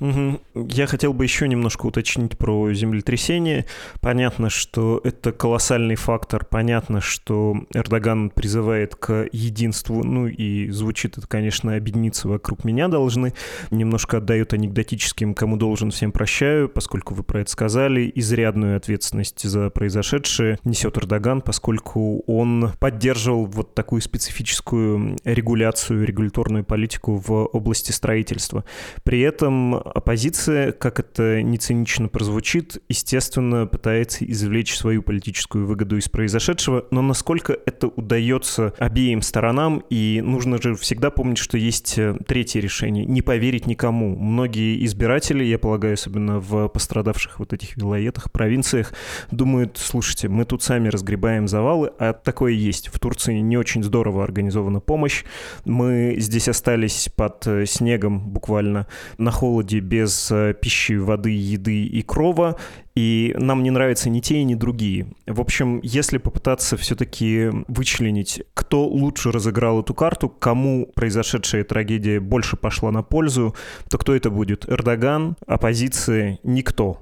Угу. 0.00 0.40
Я 0.70 0.86
хотел 0.86 1.12
бы 1.12 1.24
еще 1.24 1.46
немножко 1.46 1.86
уточнить 1.86 2.38
про 2.38 2.72
землетрясение. 2.72 3.66
Понятно, 4.00 4.48
что 4.48 5.00
это 5.04 5.32
колоссальный 5.32 5.94
фактор. 5.94 6.44
Понятно, 6.44 7.00
что 7.00 7.54
Эрдоган 7.74 8.30
призывает 8.30 8.94
к 8.94 9.28
единству. 9.30 10.02
Ну 10.02 10.26
и 10.26 10.70
звучит 10.70 11.18
это, 11.18 11.26
конечно, 11.26 11.76
объединиться 11.76 12.28
вокруг 12.28 12.64
меня 12.64 12.88
должны. 12.88 13.34
Немножко 13.70 14.18
отдает 14.18 14.54
анекдотическим, 14.54 15.34
кому 15.34 15.56
должен, 15.56 15.90
всем 15.90 16.12
прощаю, 16.12 16.68
поскольку 16.68 17.14
вы 17.14 17.22
про 17.22 17.42
это 17.42 17.50
сказали. 17.50 18.10
Изрядную 18.14 18.76
ответственность 18.76 19.42
за 19.42 19.68
произошедшее 19.68 20.58
несет 20.64 20.96
Эрдоган, 20.96 21.42
поскольку 21.42 22.22
он 22.26 22.72
поддерживал 22.78 23.44
вот 23.44 23.74
такую 23.74 24.00
специфическую 24.00 25.16
регуляцию, 25.24 26.06
регуляторную 26.06 26.64
политику 26.64 27.16
в 27.16 27.46
области 27.46 27.92
строительства. 27.92 28.64
При 29.02 29.20
этом 29.20 29.82
оппозиция, 29.94 30.72
как 30.72 31.00
это 31.00 31.42
не 31.42 31.58
цинично 31.58 32.08
прозвучит, 32.08 32.82
естественно, 32.88 33.66
пытается 33.66 34.24
извлечь 34.24 34.76
свою 34.76 35.02
политическую 35.02 35.66
выгоду 35.66 35.96
из 35.96 36.08
произошедшего, 36.08 36.86
но 36.90 37.02
насколько 37.02 37.56
это 37.66 37.88
удается 37.88 38.74
обеим 38.78 39.22
сторонам, 39.22 39.82
и 39.90 40.20
нужно 40.24 40.60
же 40.60 40.74
всегда 40.74 41.10
помнить, 41.10 41.38
что 41.38 41.58
есть 41.58 41.98
э, 41.98 42.16
третье 42.26 42.60
решение— 42.60 43.04
не 43.06 43.22
поверить 43.22 43.66
никому. 43.66 44.16
Многие 44.16 44.84
избиратели, 44.84 45.44
я 45.44 45.58
полагаю, 45.58 45.94
особенно 45.94 46.38
в 46.38 46.68
пострадавших 46.68 47.38
вот 47.38 47.52
этих 47.52 47.76
вилоетах, 47.76 48.30
провинциях, 48.30 48.92
думают, 49.30 49.78
слушайте, 49.78 50.28
мы 50.28 50.44
тут 50.44 50.62
сами 50.62 50.88
разгребаем 50.88 51.48
завалы, 51.48 51.90
а 51.98 52.12
такое 52.12 52.52
есть. 52.52 52.88
В 52.88 52.98
Турции 52.98 53.38
не 53.38 53.56
очень 53.56 53.82
здорово 53.82 54.24
организована 54.24 54.80
помощь. 54.80 55.24
Мы 55.64 56.16
здесь 56.18 56.48
остались 56.48 57.08
под 57.14 57.46
э, 57.46 57.66
снегом 57.66 58.20
буквально 58.30 58.86
на 59.18 59.30
холоде 59.30 59.79
без 59.80 60.30
э, 60.30 60.54
пищи, 60.54 60.92
воды, 60.96 61.30
еды 61.30 61.84
и 61.84 62.02
крова, 62.02 62.56
и 62.94 63.34
нам 63.38 63.62
не 63.62 63.70
нравятся 63.70 64.10
ни 64.10 64.20
те, 64.20 64.42
ни 64.44 64.54
другие. 64.54 65.12
В 65.26 65.40
общем, 65.40 65.80
если 65.82 66.18
попытаться 66.18 66.76
все-таки 66.76 67.50
вычленить, 67.68 68.42
кто 68.54 68.86
лучше 68.86 69.32
разыграл 69.32 69.80
эту 69.80 69.94
карту, 69.94 70.28
кому 70.28 70.86
произошедшая 70.94 71.64
трагедия 71.64 72.20
больше 72.20 72.56
пошла 72.56 72.90
на 72.90 73.02
пользу, 73.02 73.54
то 73.88 73.98
кто 73.98 74.14
это 74.14 74.30
будет? 74.30 74.68
Эрдоган, 74.68 75.36
оппозиция, 75.46 76.38
никто. 76.42 76.98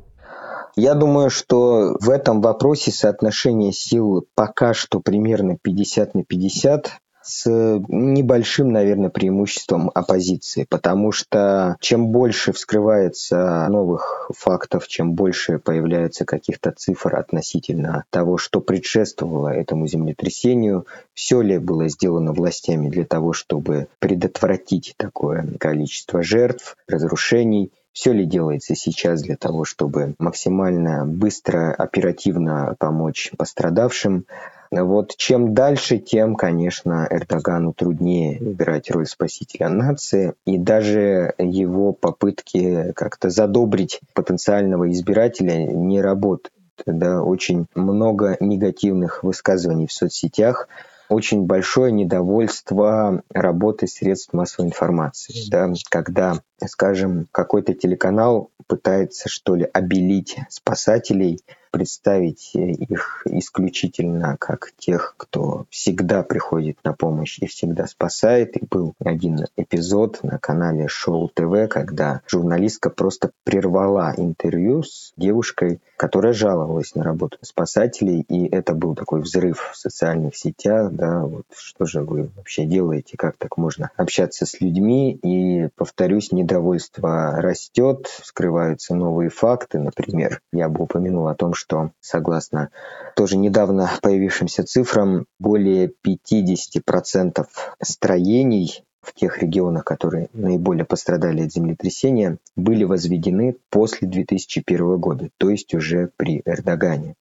Я 0.76 0.94
думаю, 0.94 1.28
что 1.28 1.96
в 2.00 2.08
этом 2.08 2.40
вопросе 2.40 2.92
соотношение 2.92 3.72
сил 3.72 4.26
пока 4.34 4.74
что 4.74 5.00
примерно 5.00 5.56
50 5.60 6.14
на 6.14 6.24
50 6.24 6.92
с 7.28 7.46
небольшим, 7.88 8.72
наверное, 8.72 9.10
преимуществом 9.10 9.90
оппозиции, 9.94 10.66
потому 10.68 11.12
что 11.12 11.76
чем 11.80 12.08
больше 12.08 12.52
вскрывается 12.52 13.66
новых 13.68 14.30
фактов, 14.34 14.88
чем 14.88 15.12
больше 15.12 15.58
появляется 15.58 16.24
каких-то 16.24 16.72
цифр 16.72 17.16
относительно 17.16 18.04
того, 18.10 18.38
что 18.38 18.60
предшествовало 18.60 19.48
этому 19.48 19.86
землетрясению, 19.86 20.86
все 21.12 21.42
ли 21.42 21.58
было 21.58 21.88
сделано 21.88 22.32
властями 22.32 22.88
для 22.88 23.04
того, 23.04 23.34
чтобы 23.34 23.88
предотвратить 23.98 24.94
такое 24.96 25.46
количество 25.58 26.22
жертв, 26.22 26.76
разрушений, 26.88 27.72
все 27.92 28.12
ли 28.12 28.24
делается 28.24 28.74
сейчас 28.74 29.22
для 29.22 29.36
того, 29.36 29.64
чтобы 29.64 30.14
максимально 30.18 31.04
быстро, 31.04 31.74
оперативно 31.74 32.76
помочь 32.78 33.32
пострадавшим. 33.36 34.24
Вот 34.70 35.16
чем 35.16 35.54
дальше, 35.54 35.98
тем, 35.98 36.34
конечно, 36.34 37.06
Эрдогану 37.10 37.72
труднее 37.72 38.38
играть 38.38 38.90
роль 38.90 39.06
спасителя 39.06 39.68
нации. 39.68 40.34
И 40.44 40.58
даже 40.58 41.34
его 41.38 41.92
попытки 41.92 42.92
как-то 42.92 43.30
задобрить 43.30 44.00
потенциального 44.14 44.90
избирателя 44.90 45.64
не 45.64 46.00
работают. 46.00 46.52
Да, 46.86 47.22
очень 47.22 47.66
много 47.74 48.36
негативных 48.38 49.24
высказываний 49.24 49.88
в 49.88 49.92
соцсетях, 49.92 50.68
очень 51.08 51.46
большое 51.46 51.90
недовольство 51.90 53.22
работы 53.32 53.86
средств 53.86 54.32
массовой 54.32 54.68
информации. 54.68 55.50
Да, 55.50 55.72
когда, 55.88 56.34
скажем, 56.66 57.26
какой-то 57.32 57.74
телеканал 57.74 58.50
пытается, 58.66 59.28
что 59.28 59.54
ли, 59.54 59.68
обелить 59.72 60.36
спасателей– 60.48 61.40
представить 61.70 62.54
их 62.54 63.22
исключительно 63.26 64.36
как 64.38 64.72
тех, 64.78 65.14
кто 65.16 65.66
всегда 65.70 66.22
приходит 66.22 66.78
на 66.84 66.92
помощь 66.92 67.38
и 67.40 67.46
всегда 67.46 67.86
спасает. 67.86 68.56
И 68.56 68.66
был 68.68 68.94
один 69.04 69.46
эпизод 69.56 70.20
на 70.22 70.38
канале 70.38 70.88
Шоу 70.88 71.28
ТВ, 71.28 71.68
когда 71.68 72.22
журналистка 72.26 72.90
просто 72.90 73.30
прервала 73.44 74.14
интервью 74.16 74.82
с 74.82 75.12
девушкой, 75.16 75.80
которая 75.96 76.32
жаловалась 76.32 76.94
на 76.94 77.02
работу 77.02 77.38
спасателей, 77.42 78.20
и 78.28 78.46
это 78.46 78.74
был 78.74 78.94
такой 78.94 79.20
взрыв 79.20 79.70
в 79.72 79.76
социальных 79.76 80.36
сетях, 80.36 80.92
да, 80.92 81.22
вот 81.22 81.44
что 81.54 81.86
же 81.86 82.02
вы 82.02 82.30
вообще 82.36 82.64
делаете, 82.64 83.16
как 83.16 83.36
так 83.36 83.56
можно 83.56 83.90
общаться 83.96 84.46
с 84.46 84.60
людьми, 84.60 85.12
и, 85.22 85.68
повторюсь, 85.76 86.32
недовольство 86.48 87.36
растет, 87.36 88.06
скрываются 88.24 88.94
новые 88.94 89.28
факты, 89.28 89.78
например, 89.78 90.40
я 90.52 90.68
бы 90.68 90.84
упомянул 90.84 91.28
о 91.28 91.34
том, 91.34 91.52
что 91.52 91.90
согласно 92.00 92.70
тоже 93.14 93.36
недавно 93.36 93.90
появившимся 94.02 94.64
цифрам, 94.64 95.26
более 95.38 95.92
50% 96.06 97.46
строений 97.82 98.82
в 99.02 99.12
тех 99.14 99.42
регионах, 99.42 99.84
которые 99.84 100.28
наиболее 100.32 100.84
пострадали 100.84 101.42
от 101.42 101.52
землетрясения, 101.52 102.38
были 102.56 102.84
возведены 102.84 103.56
после 103.70 104.08
2001 104.08 104.96
года, 104.96 105.28
то 105.36 105.50
есть 105.50 105.74
уже 105.74 106.10
при 106.16 106.42
Эрдогане. 106.44 107.14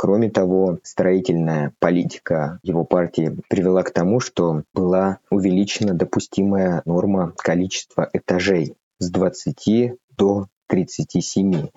Кроме 0.00 0.30
того, 0.30 0.78
строительная 0.84 1.72
политика 1.80 2.60
его 2.62 2.84
партии 2.84 3.36
привела 3.48 3.82
к 3.82 3.90
тому, 3.90 4.20
что 4.20 4.62
была 4.72 5.18
увеличена 5.28 5.92
допустимая 5.92 6.82
норма 6.84 7.32
количества 7.36 8.08
этажей 8.12 8.76
с 9.00 9.10
20 9.10 9.94
до 10.16 10.46
37. 10.68 11.70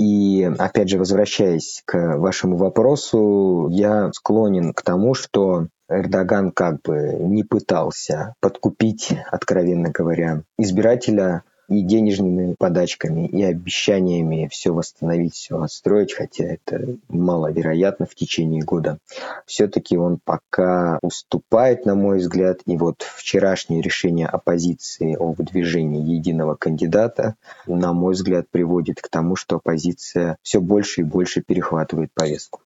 И, 0.00 0.50
опять 0.58 0.88
же, 0.88 0.98
возвращаясь 0.98 1.84
к 1.84 2.18
вашему 2.18 2.56
вопросу, 2.56 3.68
я 3.70 4.10
склонен 4.12 4.72
к 4.72 4.82
тому, 4.82 5.14
что 5.14 5.68
Эрдоган 5.88 6.50
как 6.50 6.82
бы 6.82 7.14
не 7.20 7.44
пытался 7.44 8.34
подкупить, 8.40 9.16
откровенно 9.30 9.90
говоря, 9.90 10.42
избирателя 10.58 11.44
и 11.68 11.82
денежными 11.82 12.54
подачками, 12.58 13.26
и 13.26 13.42
обещаниями 13.42 14.48
все 14.50 14.72
восстановить, 14.72 15.34
все 15.34 15.60
отстроить, 15.60 16.12
хотя 16.12 16.44
это 16.44 16.96
маловероятно 17.08 18.06
в 18.06 18.14
течение 18.14 18.62
года. 18.62 18.98
Все-таки 19.46 19.96
он 19.96 20.18
пока 20.22 20.98
уступает, 21.02 21.86
на 21.86 21.94
мой 21.94 22.18
взгляд, 22.18 22.60
и 22.66 22.76
вот 22.76 23.02
вчерашнее 23.02 23.82
решение 23.82 24.26
оппозиции 24.26 25.16
о 25.16 25.32
выдвижении 25.32 26.14
единого 26.14 26.54
кандидата, 26.54 27.36
на 27.66 27.92
мой 27.92 28.14
взгляд, 28.14 28.46
приводит 28.50 29.00
к 29.00 29.08
тому, 29.08 29.36
что 29.36 29.56
оппозиция 29.56 30.36
все 30.42 30.60
больше 30.60 31.02
и 31.02 31.04
больше 31.04 31.42
перехватывает 31.42 32.10
повестку. 32.14 32.60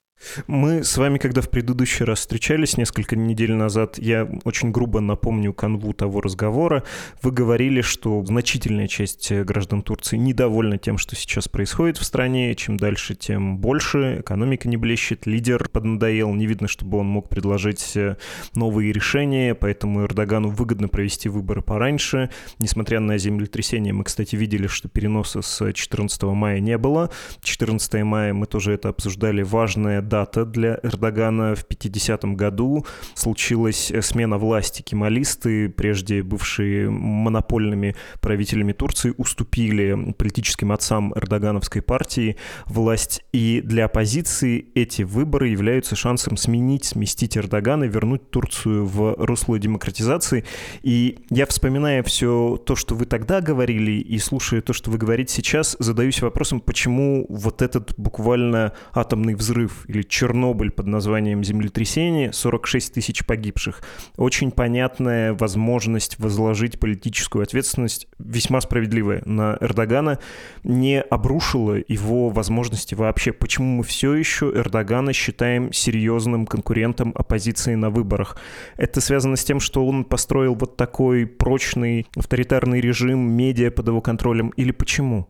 Мы 0.46 0.82
с 0.82 0.96
вами, 0.96 1.18
когда 1.18 1.42
в 1.42 1.50
предыдущий 1.50 2.04
раз 2.04 2.20
встречались 2.20 2.78
несколько 2.78 3.16
недель 3.16 3.52
назад, 3.52 3.98
я 3.98 4.28
очень 4.44 4.70
грубо 4.70 5.00
напомню 5.00 5.52
канву 5.52 5.92
того 5.92 6.22
разговора, 6.22 6.84
вы 7.22 7.32
говорили, 7.32 7.82
что 7.82 8.24
значительная 8.24 8.88
часть 8.88 9.30
граждан 9.30 9.82
Турции 9.82 10.16
недовольна 10.16 10.78
тем, 10.78 10.96
что 10.96 11.14
сейчас 11.16 11.48
происходит 11.48 11.98
в 11.98 12.04
стране. 12.04 12.54
Чем 12.54 12.78
дальше, 12.78 13.14
тем 13.14 13.58
больше. 13.58 14.20
Экономика 14.20 14.68
не 14.68 14.78
блещет, 14.78 15.26
лидер 15.26 15.68
поднадоел, 15.68 16.32
не 16.34 16.46
видно, 16.46 16.66
чтобы 16.66 16.98
он 16.98 17.06
мог 17.06 17.28
предложить 17.28 17.96
э, 17.96 18.16
новые 18.54 18.92
решения, 18.92 19.54
поэтому 19.54 20.04
Эрдогану 20.04 20.48
выгодно 20.48 20.88
провести 20.88 21.28
выборы 21.28 21.60
пораньше. 21.60 22.30
Несмотря 22.58 23.00
на 23.00 23.18
землетрясение, 23.18 23.92
мы, 23.92 24.04
кстати, 24.04 24.34
видели, 24.34 24.66
что 24.66 24.88
переноса 24.88 25.42
с 25.42 25.72
14 25.72 26.22
мая 26.22 26.60
не 26.60 26.78
было. 26.78 27.10
14 27.42 28.02
мая 28.02 28.32
мы 28.32 28.46
тоже 28.46 28.72
это 28.72 28.88
обсуждали. 28.88 29.42
Важная 29.42 30.02
дата 30.08 30.44
для 30.44 30.78
Эрдогана. 30.82 31.54
В 31.54 31.66
50-м 31.66 32.36
году 32.36 32.86
случилась 33.14 33.92
смена 34.00 34.38
власти. 34.38 34.82
Кемалисты, 34.82 35.68
прежде 35.68 36.22
бывшие 36.22 36.90
монопольными 36.90 37.96
правителями 38.20 38.72
Турции, 38.72 39.14
уступили 39.16 40.12
политическим 40.12 40.72
отцам 40.72 41.12
Эрдогановской 41.14 41.82
партии 41.82 42.36
власть. 42.66 43.24
И 43.32 43.60
для 43.64 43.86
оппозиции 43.86 44.66
эти 44.74 45.02
выборы 45.02 45.48
являются 45.48 45.96
шансом 45.96 46.36
сменить, 46.36 46.84
сместить 46.84 47.36
Эрдогана 47.36 47.84
вернуть 47.84 48.30
Турцию 48.30 48.86
в 48.86 49.14
русло 49.18 49.58
демократизации. 49.58 50.44
И 50.82 51.18
я, 51.30 51.46
вспоминая 51.46 52.02
все 52.02 52.60
то, 52.64 52.76
что 52.76 52.94
вы 52.94 53.06
тогда 53.06 53.40
говорили, 53.40 53.92
и 53.92 54.18
слушая 54.18 54.60
то, 54.60 54.72
что 54.72 54.90
вы 54.90 54.98
говорите 54.98 55.34
сейчас, 55.34 55.76
задаюсь 55.78 56.22
вопросом, 56.22 56.60
почему 56.60 57.26
вот 57.28 57.62
этот 57.62 57.94
буквально 57.96 58.72
атомный 58.92 59.34
взрыв 59.34 59.84
или 59.96 60.02
Чернобыль 60.02 60.70
под 60.70 60.86
названием 60.86 61.42
землетрясение, 61.42 62.32
46 62.32 62.94
тысяч 62.94 63.24
погибших. 63.24 63.82
Очень 64.16 64.50
понятная 64.50 65.34
возможность 65.34 66.18
возложить 66.18 66.78
политическую 66.78 67.42
ответственность, 67.42 68.06
весьма 68.18 68.60
справедливая, 68.60 69.22
на 69.24 69.56
Эрдогана, 69.60 70.18
не 70.64 71.00
обрушила 71.00 71.78
его 71.88 72.28
возможности 72.28 72.94
вообще. 72.94 73.32
Почему 73.32 73.78
мы 73.78 73.82
все 73.82 74.14
еще 74.14 74.52
Эрдогана 74.54 75.12
считаем 75.12 75.72
серьезным 75.72 76.46
конкурентом 76.46 77.12
оппозиции 77.14 77.74
на 77.74 77.90
выборах? 77.90 78.36
Это 78.76 79.00
связано 79.00 79.36
с 79.36 79.44
тем, 79.44 79.60
что 79.60 79.86
он 79.86 80.04
построил 80.04 80.54
вот 80.54 80.76
такой 80.76 81.26
прочный 81.26 82.06
авторитарный 82.16 82.80
режим, 82.80 83.18
медиа 83.18 83.70
под 83.70 83.88
его 83.88 84.00
контролем, 84.00 84.50
или 84.50 84.72
почему? 84.72 85.28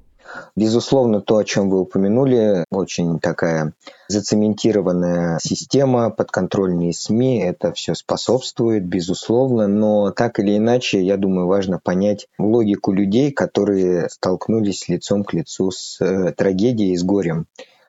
Безусловно, 0.54 1.20
то, 1.20 1.36
о 1.36 1.44
чем 1.44 1.70
вы 1.70 1.80
упомянули, 1.80 2.64
очень 2.70 3.18
такая 3.18 3.72
зацементированная 4.08 5.38
система, 5.42 6.10
подконтрольные 6.10 6.92
СМИ, 6.92 7.40
это 7.40 7.72
все 7.72 7.94
способствует, 7.94 8.86
безусловно, 8.86 9.66
но 9.66 10.10
так 10.10 10.38
или 10.38 10.56
иначе, 10.56 11.02
я 11.02 11.16
думаю, 11.16 11.46
важно 11.46 11.78
понять 11.78 12.28
логику 12.38 12.92
людей, 12.92 13.32
которые 13.32 14.08
столкнулись 14.08 14.88
лицом 14.88 15.24
к 15.24 15.32
лицу 15.32 15.70
с 15.70 16.00
э, 16.00 16.32
трагедией, 16.32 16.96
с 16.96 17.02
горем. 17.02 17.46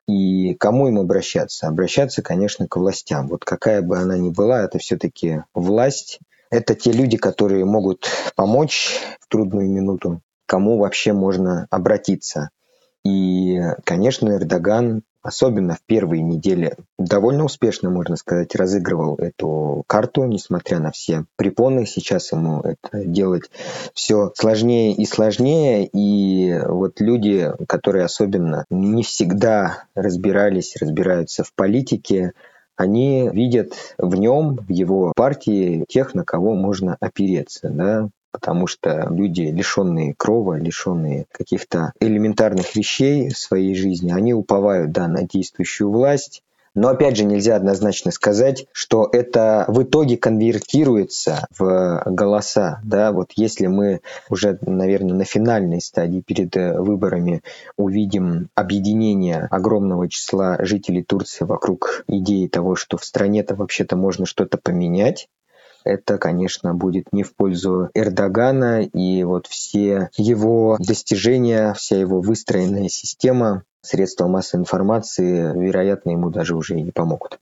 И 0.08 0.54
кому 0.56 0.88
им 0.88 1.00
обращаться? 1.00 1.68
Обращаться, 1.68 2.22
конечно, 2.22 2.68
к 2.68 2.78
властям. 2.78 3.28
Вот 3.28 3.44
какая 3.44 3.82
бы 3.82 3.98
она 3.98 4.18
ни 4.18 4.30
была, 4.30 4.64
это 4.64 4.80
все-таки 4.80 5.44
власть. 5.54 6.20
Это 6.50 6.76
те 6.76 6.94
люди, 6.94 7.18
которые 7.18 7.66
могут 7.66 8.08
помочь 8.36 9.00
в 9.20 9.28
трудную 9.28 9.70
минуту, 9.70 10.22
кому 10.48 10.80
вообще 10.80 11.14
можно 11.14 11.68
обратиться. 11.70 12.50
И, 13.06 13.60
конечно, 13.86 14.32
Эрдоган, 14.32 15.04
особенно 15.22 15.76
в 15.76 15.82
первые 15.86 16.24
недели, 16.24 16.76
довольно 16.98 17.46
успешно, 17.46 17.90
можно 17.90 18.16
сказать, 18.16 18.56
разыгрывал 18.56 19.16
эту 19.16 19.84
карту, 19.88 20.26
несмотря 20.26 20.80
на 20.80 20.92
все 20.92 21.26
препоны. 21.36 21.86
Сейчас 21.86 22.32
ему 22.32 22.62
это 22.62 23.06
делать 23.06 23.44
все 23.94 24.32
сложнее 24.36 24.94
и 24.94 25.06
сложнее. 25.06 25.88
И 25.94 26.58
вот 26.66 27.00
люди, 27.00 27.52
которые 27.68 28.06
особенно 28.06 28.66
не 28.70 29.04
всегда 29.04 29.84
разбирались, 29.96 30.76
разбираются 30.80 31.44
в 31.44 31.54
политике, 31.54 32.34
они 32.78 33.30
видят 33.34 33.74
в 33.98 34.16
нем, 34.16 34.58
в 34.68 34.70
его 34.70 35.12
партии, 35.16 35.84
тех, 35.88 36.14
на 36.14 36.24
кого 36.24 36.56
можно 36.56 36.96
опереться. 37.00 37.70
Да? 37.70 38.10
Потому 38.38 38.68
что 38.68 39.08
люди, 39.10 39.42
лишенные 39.42 40.14
крова, 40.16 40.60
лишенные 40.60 41.26
каких-то 41.32 41.92
элементарных 42.00 42.76
вещей 42.76 43.30
в 43.30 43.38
своей 43.38 43.74
жизни, 43.74 44.12
они 44.12 44.36
уповают 44.36 44.92
да, 44.92 45.08
на 45.08 45.24
действующую 45.24 45.90
власть, 45.90 46.44
но 46.76 46.90
опять 46.90 47.18
же 47.18 47.24
нельзя 47.24 47.56
однозначно 47.56 48.12
сказать, 48.12 48.68
что 48.72 49.10
это 49.12 49.66
в 49.68 49.82
итоге 49.82 50.16
конвертируется 50.16 51.48
в 51.58 52.04
голоса. 52.06 52.80
Да? 52.84 53.12
Вот 53.12 53.32
если 53.36 53.66
мы 53.66 54.02
уже, 54.30 54.60
наверное, 54.62 55.16
на 55.16 55.24
финальной 55.26 55.82
стадии 55.82 56.20
перед 56.20 56.56
э, 56.56 56.80
выборами 56.80 57.42
увидим 57.76 58.50
объединение 58.54 59.48
огромного 59.50 60.08
числа 60.08 60.58
жителей 60.60 61.02
Турции 61.02 61.46
вокруг 61.46 62.06
идеи 62.08 62.46
того, 62.46 62.76
что 62.76 62.98
в 62.98 63.04
стране-то 63.04 63.56
вообще-то 63.56 63.96
можно 63.96 64.28
что-то 64.28 64.60
поменять, 64.60 65.28
это, 65.88 66.18
конечно, 66.18 66.74
будет 66.74 67.12
не 67.12 67.24
в 67.24 67.36
пользу 67.36 67.90
Эрдогана, 67.94 68.84
и 68.84 69.24
вот 69.24 69.48
все 69.48 70.10
его 70.18 70.78
достижения, 70.80 71.74
вся 71.74 71.98
его 71.98 72.22
выстроенная 72.22 72.90
система, 72.90 73.64
средства 73.82 74.28
массовой 74.28 74.62
информации, 74.62 75.58
вероятно, 75.58 76.12
ему 76.12 76.30
даже 76.30 76.56
уже 76.56 76.78
и 76.78 76.82
не 76.82 76.92
помогут. 76.92 77.40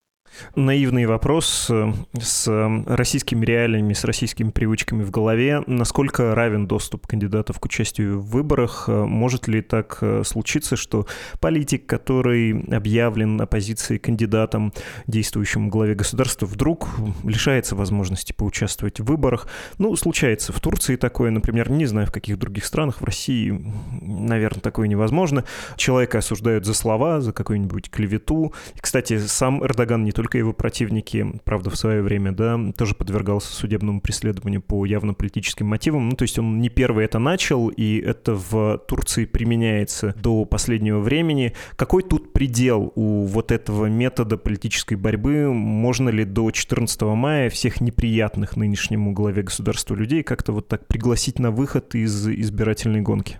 Наивный 0.55 1.05
вопрос 1.05 1.67
э, 1.69 1.93
с 2.19 2.47
российскими 2.87 3.45
реалиями, 3.45 3.93
с 3.93 4.03
российскими 4.03 4.49
привычками 4.49 5.03
в 5.03 5.11
голове. 5.11 5.63
Насколько 5.67 6.35
равен 6.35 6.67
доступ 6.67 7.07
кандидатов 7.07 7.59
к 7.59 7.65
участию 7.65 8.19
в 8.19 8.29
выборах? 8.29 8.85
Э, 8.87 9.05
может 9.05 9.47
ли 9.47 9.61
так 9.61 9.97
э, 10.01 10.23
случиться, 10.25 10.75
что 10.75 11.07
политик, 11.39 11.85
который 11.85 12.63
объявлен 12.71 13.39
оппозицией 13.41 13.99
кандидатом, 13.99 14.73
действующему 15.07 15.69
главе 15.69 15.95
государства, 15.95 16.45
вдруг 16.45 16.89
лишается 17.23 17.75
возможности 17.75 18.33
поучаствовать 18.33 18.99
в 18.99 19.05
выборах? 19.05 19.47
Ну, 19.77 19.95
случается 19.95 20.53
в 20.53 20.59
Турции 20.59 20.95
такое, 20.95 21.31
например, 21.31 21.69
не 21.69 21.85
знаю, 21.85 22.07
в 22.07 22.11
каких 22.11 22.37
других 22.37 22.65
странах, 22.65 23.01
в 23.01 23.03
России, 23.03 23.61
наверное, 24.01 24.61
такое 24.61 24.87
невозможно. 24.87 25.43
Человека 25.77 26.19
осуждают 26.19 26.65
за 26.65 26.73
слова, 26.73 27.21
за 27.21 27.33
какую-нибудь 27.33 27.89
клевету. 27.89 28.53
И, 28.75 28.79
кстати, 28.79 29.17
сам 29.19 29.63
Эрдоган 29.63 30.03
не 30.03 30.11
только 30.11 30.24
только 30.25 30.39
его 30.39 30.53
противники, 30.53 31.23
правда, 31.43 31.69
в 31.69 31.75
свое 31.75 32.01
время, 32.01 32.31
да, 32.31 32.59
тоже 32.75 32.95
подвергался 32.95 33.53
судебному 33.53 34.01
преследованию 34.01 34.59
по 34.59 34.83
явно 34.83 35.13
политическим 35.13 35.67
мотивам. 35.67 36.09
Ну, 36.09 36.15
то 36.15 36.23
есть 36.23 36.39
он 36.39 36.59
не 36.59 36.69
первый 36.69 37.05
это 37.05 37.19
начал, 37.19 37.67
и 37.67 37.99
это 37.99 38.33
в 38.33 38.79
Турции 38.88 39.25
применяется 39.25 40.15
до 40.17 40.45
последнего 40.45 40.99
времени. 40.99 41.53
Какой 41.75 42.01
тут 42.01 42.33
предел 42.33 42.91
у 42.95 43.25
вот 43.25 43.51
этого 43.51 43.85
метода 43.85 44.38
политической 44.38 44.95
борьбы? 44.95 45.53
Можно 45.53 46.09
ли 46.09 46.25
до 46.25 46.49
14 46.49 47.03
мая 47.03 47.51
всех 47.51 47.79
неприятных 47.79 48.57
нынешнему 48.57 49.13
главе 49.13 49.43
государства 49.43 49.93
людей 49.93 50.23
как-то 50.23 50.53
вот 50.53 50.67
так 50.67 50.88
пригласить 50.88 51.38
на 51.38 51.51
выход 51.51 51.93
из 51.93 52.27
избирательной 52.27 53.01
гонки? 53.01 53.38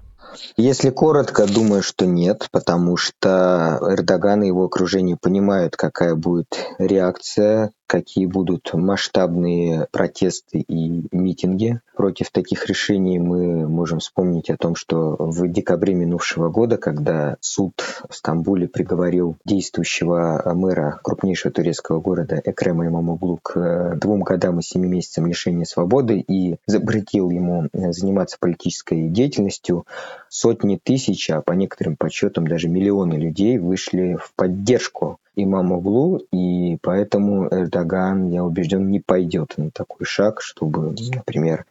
Если 0.58 0.90
коротко, 0.90 1.46
думаю, 1.48 1.84
что 1.84 2.06
нет, 2.06 2.48
потому 2.52 2.98
что 2.98 3.80
Эрдоган 3.82 4.44
и 4.44 4.48
его 4.48 4.66
окружение 4.66 5.18
понимают, 5.20 5.76
какая 5.76 6.16
будет 6.16 6.48
реакция, 6.78 7.72
какие 7.88 8.26
будут 8.26 8.74
масштабные 8.74 9.88
протесты 9.92 10.60
и 10.60 11.04
митинги. 11.12 11.80
Против 11.96 12.30
таких 12.32 12.66
решений 12.68 13.20
мы 13.20 13.68
можем 13.68 14.00
вспомнить 14.00 14.50
о 14.50 14.58
том, 14.58 14.76
что 14.76 15.16
в 15.18 15.48
декабре 15.48 15.94
минувшего 15.94 16.50
года, 16.50 16.78
когда 16.78 17.38
суд 17.40 17.74
в 18.10 18.16
Стамбуле 18.16 18.68
приговорил 18.68 19.38
действующего 19.46 20.42
мэра 20.54 21.00
крупнейшего 21.04 21.54
турецкого 21.54 22.00
города 22.02 22.42
Экрема 22.44 22.88
Имамоглу 22.88 23.40
к 23.42 23.58
э, 23.58 23.96
двум 23.96 24.22
годам 24.22 24.60
и 24.60 24.64
семи 24.64 24.88
месяцам 24.88 25.28
лишения 25.28 25.66
свободы 25.66 26.20
и 26.20 26.58
запретил 26.66 27.30
ему 27.30 27.70
э, 27.72 27.92
заниматься 27.92 28.38
политической 28.40 29.10
деятельностью, 29.10 29.86
сотни 30.30 30.80
тысяч, 30.82 31.30
а 31.30 31.42
по 31.42 31.54
некоторым 31.54 31.96
подсчетам 31.96 32.48
даже 32.48 32.68
миллионы 32.68 33.14
людей 33.14 33.58
вышли 33.58 34.18
в 34.22 34.34
поддержку 34.36 35.20
имам-углу, 35.36 36.22
и 36.32 36.78
поэтому 36.82 37.48
Эрдоган, 37.48 38.30
я 38.30 38.44
убежден, 38.44 38.90
не 38.90 39.00
пойдет 39.00 39.54
на 39.58 39.72
такой 39.72 40.06
шаг, 40.06 40.42
чтобы, 40.42 40.96
например, 41.14 41.66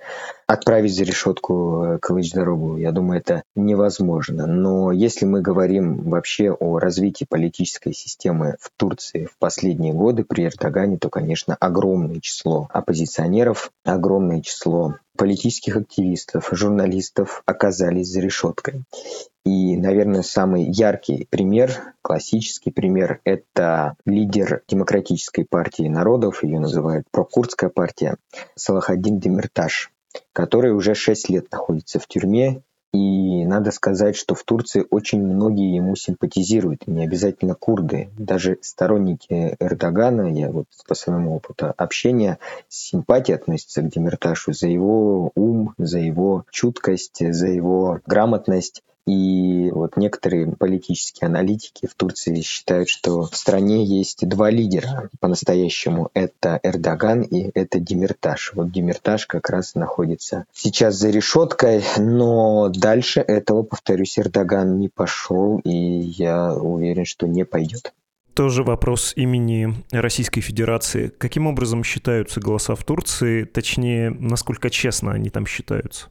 отправить 0.47 0.95
за 0.95 1.05
решетку 1.05 1.85
э, 1.85 1.99
Кылыч-дорогу. 1.99 2.77
Я 2.77 2.93
думаю, 2.93 3.21
это 3.21 3.43
невозможно. 3.55 4.47
Но 4.47 4.93
если 4.93 5.25
мы 5.25 5.41
говорим 5.41 6.11
вообще 6.11 6.51
о 6.53 6.79
развитии 6.79 7.27
политической 7.29 7.93
системы 7.93 8.57
в 8.61 8.71
Турции 8.77 9.27
в 9.27 9.39
последние 9.39 9.93
годы 9.93 10.25
при 10.25 10.45
Эрдогане, 10.45 10.99
то, 10.99 11.09
конечно, 11.09 11.57
огромное 11.59 12.21
число 12.21 12.69
оппозиционеров, 12.71 13.71
огромное 13.85 14.41
число 14.43 14.97
политических 15.17 15.77
активистов, 15.77 16.49
журналистов 16.53 17.43
оказались 17.47 18.09
за 18.09 18.21
решеткой. 18.21 18.83
И, 19.45 19.77
наверное, 19.77 20.23
самый 20.23 20.65
яркий 20.65 21.27
пример, 21.29 21.95
классический 22.03 22.71
пример, 22.71 23.21
это 23.25 23.95
лидер 24.07 24.63
Демократической 24.69 25.45
партии 25.45 25.89
народов, 25.89 26.43
ее 26.43 26.61
называют 26.61 27.07
Прокурдская 27.11 27.69
партия, 27.69 28.17
Салахаддин 28.55 29.19
Демирташ, 29.19 29.93
который 30.33 30.73
уже 30.73 30.95
шесть 30.95 31.29
лет 31.29 31.51
находится 31.53 31.99
в 31.99 32.07
тюрьме 32.07 32.63
и 32.95 33.45
надо 33.45 33.73
сказать, 33.73 34.15
что 34.15 34.37
в 34.37 34.45
Турции 34.45 34.87
очень 34.89 35.21
многие 35.21 35.75
ему 35.75 35.97
симпатизируют, 35.97 36.87
не 36.87 37.03
обязательно 37.03 37.57
курды. 37.57 38.09
Даже 38.17 38.59
сторонники 38.61 39.57
Эрдогана, 39.59 40.33
я 40.33 40.53
вот 40.53 40.67
по 40.87 40.95
своему 40.95 41.35
опыту 41.35 41.75
общения, 41.77 42.39
с 42.69 42.91
симпатией 42.91 43.37
относятся 43.37 43.83
к 43.83 43.89
Демирташу 43.89 44.53
за 44.53 44.69
его 44.69 45.33
ум, 45.35 45.75
за 45.77 45.99
его 45.99 46.45
чуткость, 46.53 47.19
за 47.19 47.49
его 47.49 47.99
грамотность. 48.07 48.85
И 49.07 49.71
вот 49.71 49.97
некоторые 49.97 50.51
политические 50.57 51.27
аналитики 51.27 51.87
в 51.87 51.95
Турции 51.95 52.41
считают, 52.41 52.89
что 52.89 53.23
в 53.23 53.37
стране 53.37 53.85
есть 53.85 54.27
два 54.27 54.51
лидера 54.51 55.11
по-настоящему. 55.21 56.11
Это 56.15 56.59
Эрдоган 56.63 57.23
и 57.23 57.51
это 57.55 57.81
Демирташ. 57.81 58.53
Вот 58.55 58.73
Демирташ 58.73 59.27
как 59.27 59.51
раз 59.51 59.75
находится 59.75 60.47
сейчас 60.53 60.95
за 60.95 61.11
решеткой, 61.11 61.83
но 61.99 62.71
дальше 62.71 63.21
этого, 63.21 63.63
повторюсь, 63.63 64.19
Эрдоган 64.19 64.79
не 64.79 64.89
пошел, 64.89 65.59
и 65.65 65.71
я 65.71 66.55
уверен, 66.55 67.05
что 67.05 67.27
не 67.27 67.45
пойдет. 67.45 67.93
Тоже 68.35 68.65
вопрос 68.65 69.13
имени 69.15 69.75
Российской 69.93 70.41
Федерации. 70.41 71.13
Каким 71.19 71.47
образом 71.47 71.85
считаются 71.85 72.41
голоса 72.41 72.75
в 72.75 72.83
Турции? 72.83 73.45
Точнее, 73.45 74.11
насколько 74.11 74.71
честно 74.71 75.13
они 75.13 75.31
там 75.31 75.47
считаются? 75.47 76.09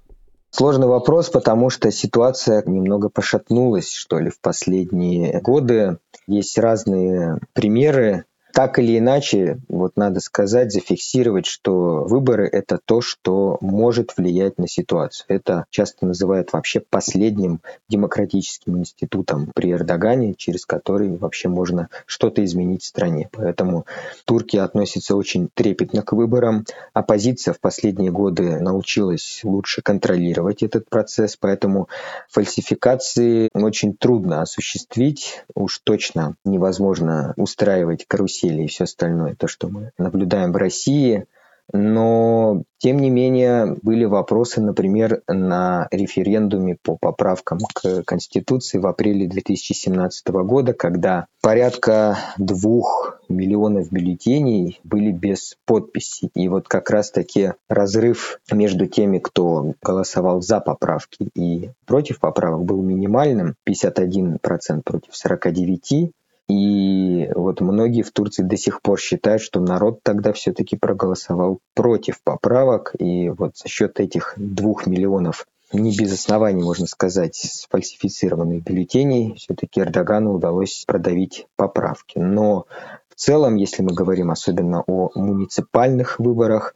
Сложный 0.55 0.85
вопрос, 0.85 1.31
потому 1.31 1.71
что 1.71 1.91
ситуация 1.91 2.61
немного 2.67 3.09
пошатнулась, 3.09 3.91
что 3.91 4.19
ли, 4.19 4.29
в 4.29 4.39
последние 4.39 5.41
годы. 5.41 5.97
Есть 6.27 6.59
разные 6.59 7.39
примеры 7.53 8.25
так 8.53 8.77
или 8.77 8.99
иначе, 8.99 9.59
вот 9.67 9.93
надо 9.97 10.19
сказать, 10.19 10.71
зафиксировать, 10.71 11.47
что 11.47 12.03
выборы– 12.03 12.47
это 12.51 12.79
то, 12.85 13.01
что 13.01 13.57
может 13.61 14.15
влиять 14.15 14.59
на 14.59 14.67
ситуацию. 14.67 15.25
Это 15.27 15.65
часто 15.71 16.05
называют 16.05 16.53
вообще 16.53 16.79
последним 16.79 17.61
демократическим 17.89 18.77
институтом 18.77 19.51
при 19.55 19.71
Эрдогане, 19.71 20.35
через 20.35 20.67
который 20.67 21.17
вообще 21.17 21.49
можно 21.49 21.89
что-то 22.05 22.45
изменить 22.45 22.83
в 22.83 22.85
стране. 22.85 23.27
Поэтому 23.31 23.87
турки 24.25 24.57
относятся 24.57 25.15
очень 25.15 25.49
трепетно 25.51 26.03
к 26.03 26.13
выборам. 26.13 26.65
Оппозиция 26.93 27.55
в 27.55 27.59
последние 27.59 28.11
годы 28.11 28.59
научилась 28.59 29.41
лучше 29.43 29.81
контролировать 29.81 30.61
этот 30.61 30.87
процесс, 30.89 31.37
поэтому 31.37 31.89
фальсификации 32.29 33.49
очень 33.55 33.95
трудно 33.95 34.43
осуществить. 34.43 35.43
Уж 35.55 35.79
точно 35.79 36.35
невозможно 36.45 37.33
устраивать 37.35 38.05
карусель 38.07 38.42
насилие 38.43 38.65
и 38.65 38.69
все 38.69 38.83
остальное, 38.83 39.35
то, 39.35 39.47
что 39.47 39.67
мы 39.67 39.91
наблюдаем 39.97 40.51
в 40.51 40.57
России. 40.57 41.25
Но, 41.71 42.63
тем 42.77 42.99
не 42.99 43.09
менее, 43.09 43.77
были 43.81 44.03
вопросы, 44.03 44.59
например, 44.59 45.21
на 45.29 45.87
референдуме 45.91 46.75
по 46.83 46.97
поправкам 46.97 47.59
к 47.73 48.03
Конституции 48.03 48.79
в 48.79 48.85
апреле 48.85 49.27
2017 49.27 50.27
года, 50.27 50.73
когда 50.73 51.27
порядка 51.41 52.17
двух 52.37 53.17
миллионов 53.29 53.89
бюллетеней 53.93 54.81
были 54.83 55.11
без 55.11 55.55
подписи. 55.65 56.29
И 56.35 56.49
вот 56.49 56.67
как 56.67 56.89
раз-таки 56.89 57.53
разрыв 57.69 58.41
между 58.51 58.85
теми, 58.87 59.19
кто 59.19 59.73
голосовал 59.81 60.41
за 60.41 60.59
поправки 60.59 61.29
и 61.33 61.71
против 61.85 62.19
поправок, 62.19 62.65
был 62.65 62.81
минимальным, 62.81 63.55
51% 63.65 64.81
против 64.83 65.13
49%. 65.13 66.11
И 66.49 67.29
вот 67.35 67.61
многие 67.61 68.01
в 68.01 68.11
Турции 68.11 68.43
до 68.43 68.57
сих 68.57 68.81
пор 68.81 68.99
считают, 68.99 69.41
что 69.41 69.59
народ 69.61 69.99
тогда 70.03 70.33
все-таки 70.33 70.75
проголосовал 70.75 71.59
против 71.73 72.21
поправок. 72.23 72.93
И 72.99 73.29
вот 73.29 73.57
за 73.57 73.69
счет 73.69 73.99
этих 73.99 74.33
двух 74.35 74.85
миллионов 74.85 75.47
не 75.71 75.95
без 75.95 76.13
оснований, 76.13 76.63
можно 76.63 76.85
сказать, 76.85 77.35
сфальсифицированных 77.35 78.63
бюллетеней, 78.63 79.35
все-таки 79.35 79.81
Эрдогану 79.81 80.33
удалось 80.33 80.83
продавить 80.85 81.47
поправки. 81.55 82.19
Но 82.19 82.65
в 83.09 83.15
целом, 83.15 83.55
если 83.55 83.81
мы 83.81 83.93
говорим 83.93 84.29
особенно 84.29 84.83
о 84.85 85.09
муниципальных 85.15 86.19
выборах, 86.19 86.75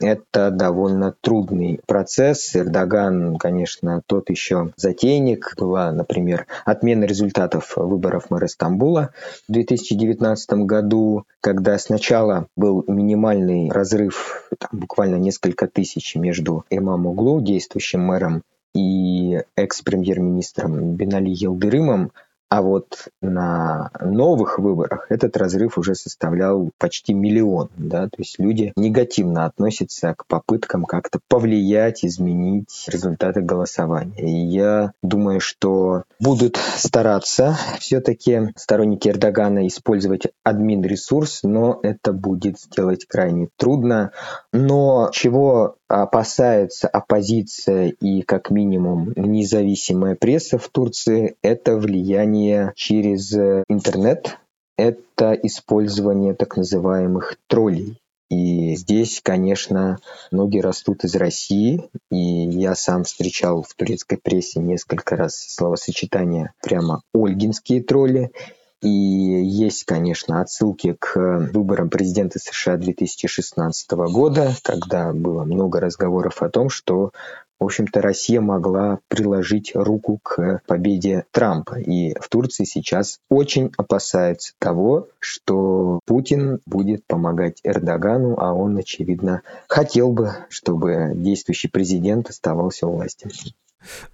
это 0.00 0.50
довольно 0.50 1.14
трудный 1.20 1.80
процесс. 1.86 2.54
Эрдоган, 2.54 3.36
конечно, 3.36 4.02
тот 4.06 4.30
еще 4.30 4.72
затейник. 4.76 5.54
Была, 5.56 5.92
например, 5.92 6.46
отмена 6.64 7.04
результатов 7.04 7.76
выборов 7.76 8.30
мэра 8.30 8.46
Стамбула 8.46 9.10
в 9.48 9.52
2019 9.52 10.50
году, 10.64 11.24
когда 11.40 11.78
сначала 11.78 12.46
был 12.56 12.84
минимальный 12.86 13.70
разрыв, 13.70 14.48
там, 14.58 14.70
буквально 14.72 15.16
несколько 15.16 15.66
тысяч 15.66 16.14
между 16.14 16.64
Имам 16.70 17.06
Углу, 17.06 17.40
действующим 17.40 18.00
мэром, 18.00 18.42
и 18.74 19.40
экс-премьер-министром 19.56 20.94
Бенали 20.94 21.30
Елдырымом, 21.30 22.12
а 22.50 22.62
вот 22.62 23.08
на 23.20 23.90
новых 24.00 24.58
выборах 24.58 25.06
этот 25.10 25.36
разрыв 25.36 25.76
уже 25.78 25.94
составлял 25.94 26.70
почти 26.78 27.12
миллион. 27.12 27.68
Да? 27.76 28.04
То 28.04 28.16
есть 28.18 28.38
люди 28.38 28.72
негативно 28.76 29.44
относятся 29.44 30.14
к 30.14 30.26
попыткам 30.26 30.84
как-то 30.84 31.20
повлиять, 31.28 32.04
изменить 32.04 32.84
результаты 32.88 33.42
голосования. 33.42 34.22
И 34.22 34.30
я 34.30 34.92
думаю, 35.02 35.40
что 35.40 36.04
будут 36.20 36.56
стараться 36.56 37.56
все-таки 37.80 38.52
сторонники 38.56 39.08
Эрдогана 39.08 39.66
использовать 39.66 40.28
админ-ресурс, 40.42 41.40
но 41.42 41.78
это 41.82 42.12
будет 42.12 42.58
сделать 42.58 43.06
крайне 43.06 43.48
трудно. 43.56 44.12
Но 44.52 45.10
чего 45.12 45.77
опасается 45.88 46.86
оппозиция 46.86 47.88
и 48.00 48.22
как 48.22 48.50
минимум 48.50 49.12
независимая 49.16 50.14
пресса 50.14 50.58
в 50.58 50.68
Турции, 50.68 51.36
это 51.42 51.76
влияние 51.76 52.72
через 52.76 53.32
интернет, 53.32 54.38
это 54.76 55.32
использование 55.32 56.34
так 56.34 56.56
называемых 56.56 57.36
троллей. 57.48 57.98
И 58.30 58.76
здесь, 58.76 59.20
конечно, 59.22 60.00
ноги 60.30 60.58
растут 60.58 61.04
из 61.04 61.16
России, 61.16 61.88
и 62.10 62.16
я 62.16 62.74
сам 62.74 63.04
встречал 63.04 63.62
в 63.62 63.74
турецкой 63.74 64.18
прессе 64.18 64.60
несколько 64.60 65.16
раз 65.16 65.36
словосочетание 65.36 66.52
прямо 66.62 67.00
«ольгинские 67.14 67.82
тролли», 67.82 68.30
и 68.82 68.88
есть, 68.88 69.84
конечно, 69.84 70.40
отсылки 70.40 70.96
к 70.98 71.48
выборам 71.52 71.90
президента 71.90 72.38
США 72.38 72.76
2016 72.76 73.90
года, 73.90 74.52
когда 74.62 75.12
было 75.12 75.44
много 75.44 75.80
разговоров 75.80 76.42
о 76.42 76.48
том, 76.48 76.68
что 76.70 77.12
в 77.58 77.64
общем-то, 77.64 78.00
Россия 78.00 78.40
могла 78.40 79.00
приложить 79.08 79.72
руку 79.74 80.20
к 80.22 80.62
победе 80.68 81.24
Трампа. 81.32 81.80
И 81.80 82.14
в 82.20 82.28
Турции 82.28 82.62
сейчас 82.62 83.18
очень 83.28 83.72
опасаются 83.76 84.52
того, 84.60 85.08
что 85.18 85.98
Путин 86.06 86.60
будет 86.66 87.04
помогать 87.06 87.58
Эрдогану, 87.64 88.36
а 88.38 88.54
он, 88.54 88.76
очевидно, 88.76 89.42
хотел 89.66 90.12
бы, 90.12 90.34
чтобы 90.50 91.12
действующий 91.16 91.68
президент 91.68 92.30
оставался 92.30 92.86
у 92.86 92.92
власти. 92.92 93.28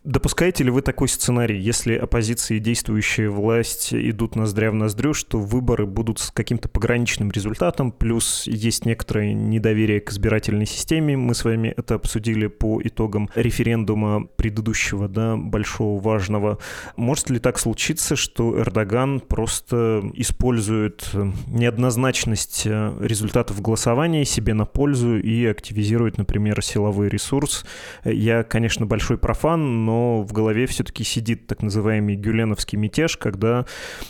Допускаете 0.05 0.65
ли 0.65 0.71
вы 0.71 0.83
такой 0.83 1.09
сценарий, 1.09 1.59
если 1.59 1.95
оппозиция 1.95 2.59
и 2.59 2.61
действующая 2.61 3.31
власть 3.31 3.95
идут 3.95 4.37
ноздря 4.37 4.71
в 4.71 4.75
ноздрю, 4.75 5.15
что 5.15 5.41
выборы 5.41 5.87
будут 5.87 6.19
с 6.19 6.31
каким-то 6.31 6.69
пограничным 6.69 7.31
результатом, 7.31 7.91
плюс 7.91 8.47
есть 8.47 8.85
некоторое 8.85 9.33
недоверие 9.33 10.01
к 10.01 10.11
избирательной 10.11 10.67
системе, 10.67 11.17
мы 11.17 11.35
с 11.35 11.45
вами 11.45 11.73
это 11.77 11.95
обсудили 11.95 12.49
по 12.49 12.81
итогам 12.83 13.31
референдума 13.35 14.27
предыдущего, 14.27 15.09
да, 15.09 15.37
большого, 15.37 16.01
важного. 16.01 16.59
Может 16.97 17.31
ли 17.31 17.39
так 17.39 17.59
случиться, 17.59 18.15
что 18.15 18.61
Эрдоган 18.61 19.21
просто 19.21 20.03
использует 20.15 21.09
неоднозначность 21.47 22.67
результатов 22.67 23.63
голосования 23.63 24.27
себе 24.27 24.53
на 24.53 24.67
пользу 24.67 25.19
и 25.19 25.47
активизирует, 25.47 26.19
например, 26.19 26.63
силовой 26.63 27.09
ресурс? 27.09 27.65
Я, 28.05 28.43
конечно, 28.43 28.85
большой 28.85 29.17
профан, 29.17 29.54
но 29.57 30.23
в 30.23 30.33
голове 30.33 30.67
все-таки 30.67 31.05
сидит 31.05 31.47
так 31.47 31.63
называемый 31.63 32.17
гюленовский 32.17 32.79
мятеж, 32.79 33.17
когда 33.17 33.67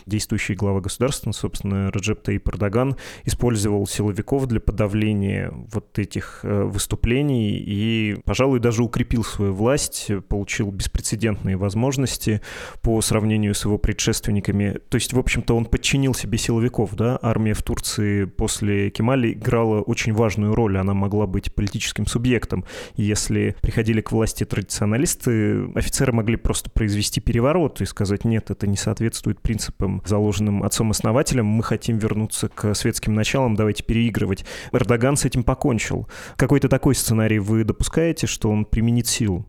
действующий 0.07 0.55
глава 0.55 0.81
государства, 0.81 1.33
собственно, 1.33 1.91
Раджеп 1.91 2.23
Таип 2.23 2.49
Эрдоган, 2.49 2.97
использовал 3.25 3.87
силовиков 3.87 4.47
для 4.47 4.61
подавления 4.61 5.53
вот 5.73 5.99
этих 5.99 6.41
э, 6.43 6.65
выступлений 6.65 7.57
и, 7.57 8.17
пожалуй, 8.25 8.61
даже 8.61 8.83
укрепил 8.83 9.25
свою 9.25 9.53
власть, 9.53 10.11
получил 10.29 10.71
беспрецедентные 10.71 11.57
возможности 11.57 12.41
по 12.83 13.01
сравнению 13.01 13.55
с 13.55 13.65
его 13.65 13.79
предшественниками. 13.79 14.79
То 14.89 14.97
есть, 14.97 15.13
в 15.13 15.19
общем-то, 15.19 15.57
он 15.57 15.65
подчинил 15.67 16.15
себе 16.15 16.39
силовиков, 16.39 16.95
да, 16.95 17.19
армия 17.23 17.55
в 17.55 17.63
Турции 17.63 18.25
после 18.25 18.91
Кемали 18.91 19.33
играла 19.33 19.81
очень 19.81 20.13
важную 20.13 20.55
роль, 20.55 20.79
она 20.79 20.95
могла 20.95 21.27
быть 21.27 21.55
политическим 21.55 22.07
субъектом. 22.07 22.65
Если 22.97 23.57
приходили 23.61 24.01
к 24.01 24.13
власти 24.13 24.45
традиционалисты, 24.45 25.34
офицеры 25.75 26.13
могли 26.13 26.37
просто 26.37 26.71
произвести 26.71 27.21
переворот 27.21 27.81
и 27.81 27.87
сказать, 27.87 28.25
нет, 28.25 28.51
это 28.51 28.67
не 28.67 28.77
соответствует 28.77 29.41
принципам, 29.41 30.03
заложенным 30.07 30.63
отцом-основателем, 30.63 31.47
мы 31.47 31.63
хотим 31.63 31.99
вернуться 31.99 32.49
к 32.49 32.75
светским 32.75 33.15
началам, 33.15 33.55
давайте 33.57 33.85
переигрывать. 33.85 34.45
Эрдоган 34.73 35.17
с 35.17 35.25
этим 35.25 35.45
покончил. 35.45 36.09
Какой-то 36.37 36.69
такой 36.69 36.95
сценарий 36.95 37.39
вы 37.39 37.65
допускаете, 37.65 38.27
что 38.27 38.51
он 38.51 38.65
применит 38.65 39.07
силу? 39.07 39.47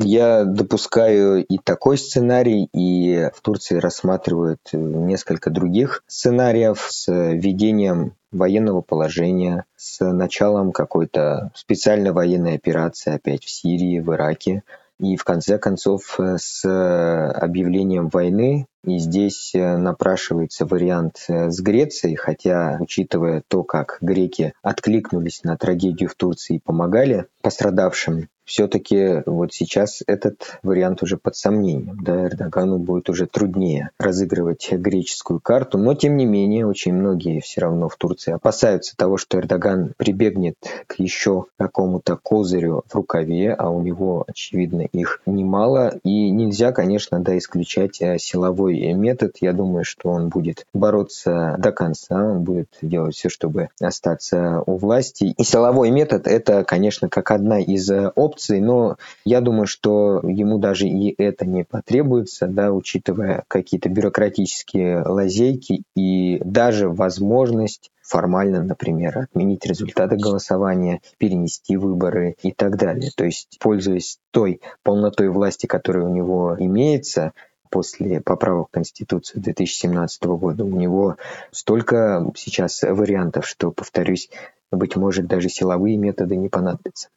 Я 0.00 0.44
допускаю 0.44 1.44
и 1.44 1.58
такой 1.58 1.98
сценарий, 1.98 2.68
и 2.72 3.30
в 3.34 3.40
Турции 3.40 3.76
рассматривают 3.76 4.60
несколько 4.72 5.50
других 5.50 6.04
сценариев 6.06 6.86
с 6.88 7.08
введением 7.08 8.14
военного 8.30 8.80
положения, 8.80 9.64
с 9.76 10.04
началом 10.04 10.70
какой-то 10.70 11.50
специальной 11.54 12.12
военной 12.12 12.54
операции 12.54 13.14
опять 13.14 13.44
в 13.44 13.50
Сирии, 13.50 13.98
в 13.98 14.12
Ираке 14.14 14.62
и 15.00 15.16
в 15.16 15.24
конце 15.24 15.58
концов 15.58 16.18
э, 16.18 16.36
с 16.38 16.64
э, 16.64 16.68
объявлением 16.68 18.08
войны. 18.08 18.66
И 18.84 18.98
здесь 18.98 19.52
э, 19.54 19.76
напрашивается 19.76 20.66
вариант 20.66 21.24
с 21.28 21.60
Грецией, 21.60 22.16
хотя, 22.16 22.78
учитывая 22.80 23.42
то, 23.46 23.62
как 23.62 23.98
греки 24.00 24.54
откликнулись 24.62 25.44
на 25.44 25.56
трагедию 25.56 26.08
в 26.08 26.14
Турции 26.14 26.56
и 26.56 26.60
помогали 26.60 27.26
пострадавшим, 27.42 28.28
все-таки 28.48 29.22
вот 29.26 29.52
сейчас 29.52 30.02
этот 30.06 30.58
вариант 30.62 31.02
уже 31.02 31.18
под 31.18 31.36
сомнением. 31.36 31.98
Да, 32.02 32.24
Эрдогану 32.24 32.78
будет 32.78 33.10
уже 33.10 33.26
труднее 33.26 33.90
разыгрывать 33.98 34.72
греческую 34.72 35.38
карту, 35.38 35.78
но 35.78 35.94
тем 35.94 36.16
не 36.16 36.24
менее 36.24 36.66
очень 36.66 36.94
многие 36.94 37.40
все 37.40 37.60
равно 37.60 37.88
в 37.88 37.96
Турции 37.96 38.32
опасаются 38.32 38.96
того, 38.96 39.18
что 39.18 39.38
Эрдоган 39.38 39.92
прибегнет 39.98 40.56
к 40.86 40.98
еще 40.98 41.44
какому-то 41.58 42.16
козырю 42.16 42.82
в 42.88 42.94
рукаве, 42.94 43.52
а 43.52 43.68
у 43.68 43.82
него, 43.82 44.24
очевидно, 44.26 44.82
их 44.92 45.20
немало. 45.26 45.98
И 46.02 46.30
нельзя, 46.30 46.72
конечно, 46.72 47.20
да, 47.20 47.36
исключать 47.36 48.00
э, 48.00 48.18
силовой 48.18 48.92
метод. 48.94 49.36
Я 49.40 49.52
думаю, 49.52 49.84
что 49.84 50.08
он 50.08 50.30
будет 50.30 50.66
бороться 50.72 51.56
до 51.58 51.70
конца, 51.72 52.16
он 52.16 52.44
будет 52.44 52.68
делать 52.80 53.14
все, 53.14 53.28
чтобы 53.28 53.68
остаться 53.80 54.62
у 54.64 54.76
власти. 54.76 55.34
И 55.36 55.44
силовой 55.44 55.90
метод— 55.90 56.26
это, 56.26 56.64
конечно, 56.64 57.10
как 57.10 57.30
одна 57.30 57.60
из 57.60 57.90
опций, 57.90 58.37
опций, 58.38 58.60
но 58.60 58.96
я 59.24 59.40
думаю, 59.40 59.66
что 59.66 60.20
ему 60.22 60.58
даже 60.58 60.86
и 60.86 61.14
это 61.18 61.44
не 61.46 61.64
потребуется, 61.64 62.46
да, 62.46 62.72
учитывая 62.72 63.44
какие-то 63.48 63.88
бюрократические 63.88 65.02
лазейки 65.02 65.82
и 65.96 66.40
даже 66.44 66.88
возможность 66.88 67.90
формально, 68.02 68.62
например, 68.62 69.18
отменить 69.18 69.66
результаты 69.66 70.16
голосования, 70.16 71.00
перенести 71.18 71.76
выборы 71.76 72.36
и 72.42 72.52
так 72.52 72.78
далее. 72.78 73.10
То 73.14 73.24
есть, 73.24 73.58
пользуясь 73.60 74.18
той 74.30 74.60
полнотой 74.82 75.28
власти, 75.28 75.66
которая 75.66 76.06
у 76.06 76.14
него 76.14 76.56
имеется, 76.58 77.32
после 77.70 78.22
поправок 78.22 78.68
в 78.68 78.72
Конституцию 78.72 79.42
2017 79.42 80.24
года, 80.24 80.64
у 80.64 80.70
него 80.70 81.16
столько 81.50 82.24
сейчас 82.34 82.82
вариантов, 82.82 83.46
что, 83.46 83.72
повторюсь, 83.72 84.30
быть 84.70 84.96
может, 84.96 85.26
даже 85.26 85.50
силовые 85.50 85.98
методы 85.98 86.36
не 86.36 86.48
понадобятся. 86.48 87.08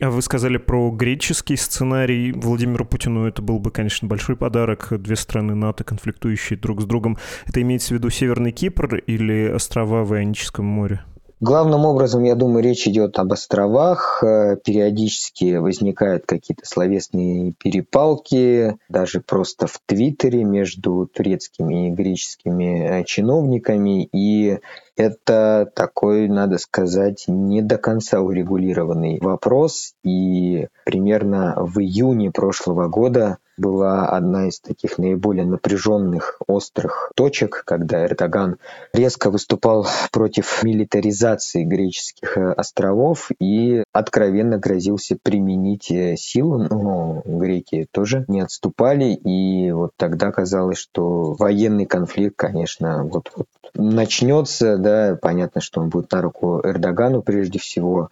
А 0.00 0.08
вы 0.08 0.22
сказали 0.22 0.56
про 0.56 0.90
греческий 0.90 1.56
сценарий. 1.56 2.32
Владимиру 2.32 2.86
Путину 2.86 3.26
это 3.26 3.42
был 3.42 3.58
бы, 3.58 3.70
конечно, 3.70 4.08
большой 4.08 4.34
подарок. 4.34 4.88
Две 4.98 5.14
страны 5.14 5.54
НАТО, 5.54 5.84
конфликтующие 5.84 6.58
друг 6.58 6.80
с 6.80 6.84
другом. 6.86 7.18
Это 7.46 7.60
имеется 7.60 7.88
в 7.88 7.98
виду 7.98 8.08
Северный 8.08 8.52
Кипр 8.52 8.96
или 8.96 9.52
острова 9.54 10.02
в 10.04 10.14
Ионическом 10.14 10.64
море? 10.64 11.02
Главным 11.42 11.86
образом, 11.86 12.22
я 12.24 12.34
думаю, 12.34 12.62
речь 12.62 12.86
идет 12.86 13.18
об 13.18 13.32
островах. 13.32 14.22
Э, 14.22 14.56
периодически 14.62 15.56
возникают 15.56 16.26
какие-то 16.26 16.66
словесные 16.66 17.52
перепалки, 17.52 18.76
даже 18.90 19.20
просто 19.20 19.66
в 19.66 19.80
Твиттере 19.86 20.44
между 20.44 21.06
турецкими 21.06 21.88
и 21.88 21.92
греческими 21.92 23.00
э, 23.00 23.04
чиновниками. 23.04 24.04
И 24.12 24.58
это 24.96 25.70
такой, 25.74 26.28
надо 26.28 26.58
сказать, 26.58 27.24
не 27.28 27.62
до 27.62 27.78
конца 27.78 28.20
урегулированный 28.20 29.18
вопрос. 29.20 29.94
И 30.04 30.68
примерно 30.84 31.54
в 31.56 31.78
июне 31.80 32.30
прошлого 32.30 32.88
года 32.88 33.38
была 33.60 34.06
одна 34.06 34.48
из 34.48 34.58
таких 34.58 34.98
наиболее 34.98 35.44
напряженных, 35.44 36.40
острых 36.46 37.12
точек, 37.14 37.62
когда 37.66 38.04
Эрдоган 38.06 38.56
резко 38.92 39.30
выступал 39.30 39.86
против 40.12 40.62
милитаризации 40.62 41.64
греческих 41.64 42.38
э, 42.38 42.52
островов 42.52 43.30
и 43.38 43.84
откровенно 43.92 44.58
грозился 44.58 45.16
применить 45.22 45.90
э, 45.90 46.16
силу. 46.16 46.58
Но 46.58 47.22
греки 47.24 47.86
тоже 47.92 48.24
не 48.28 48.40
отступали, 48.40 49.12
и 49.12 49.70
вот 49.72 49.92
тогда 49.96 50.32
казалось, 50.32 50.78
что 50.78 51.34
военный 51.34 51.86
конфликт, 51.86 52.36
конечно, 52.36 53.04
вот-вот 53.04 53.46
начнется, 53.74 54.78
да, 54.80 55.18
понятно, 55.20 55.60
что 55.60 55.80
он 55.80 55.88
будет 55.88 56.10
на 56.12 56.22
руку 56.22 56.60
Эрдогану 56.64 57.22
прежде 57.22 57.58
всего. 57.58 58.10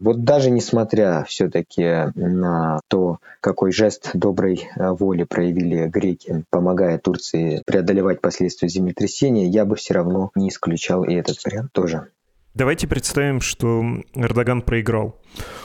Вот 0.00 0.24
даже 0.24 0.50
несмотря 0.50 1.24
все-таки 1.24 2.12
на 2.14 2.80
то, 2.88 3.18
какой 3.40 3.72
жест 3.72 4.10
доброй 4.14 4.68
э, 4.76 4.90
воли 4.90 5.24
проявили 5.24 5.86
греки, 5.86 6.44
помогая 6.50 6.98
Турции 6.98 7.62
преодолевать 7.66 8.20
последствия 8.20 8.68
землетрясения, 8.68 9.46
я 9.46 9.64
бы 9.64 9.76
все 9.76 9.94
равно 9.94 10.30
не 10.34 10.48
исключал 10.48 11.04
и 11.04 11.14
этот 11.14 11.44
вариант 11.44 11.72
тоже. 11.72 12.08
Давайте 12.56 12.88
представим, 12.88 13.42
что 13.42 13.84
Эрдоган 14.14 14.62
проиграл. 14.62 15.20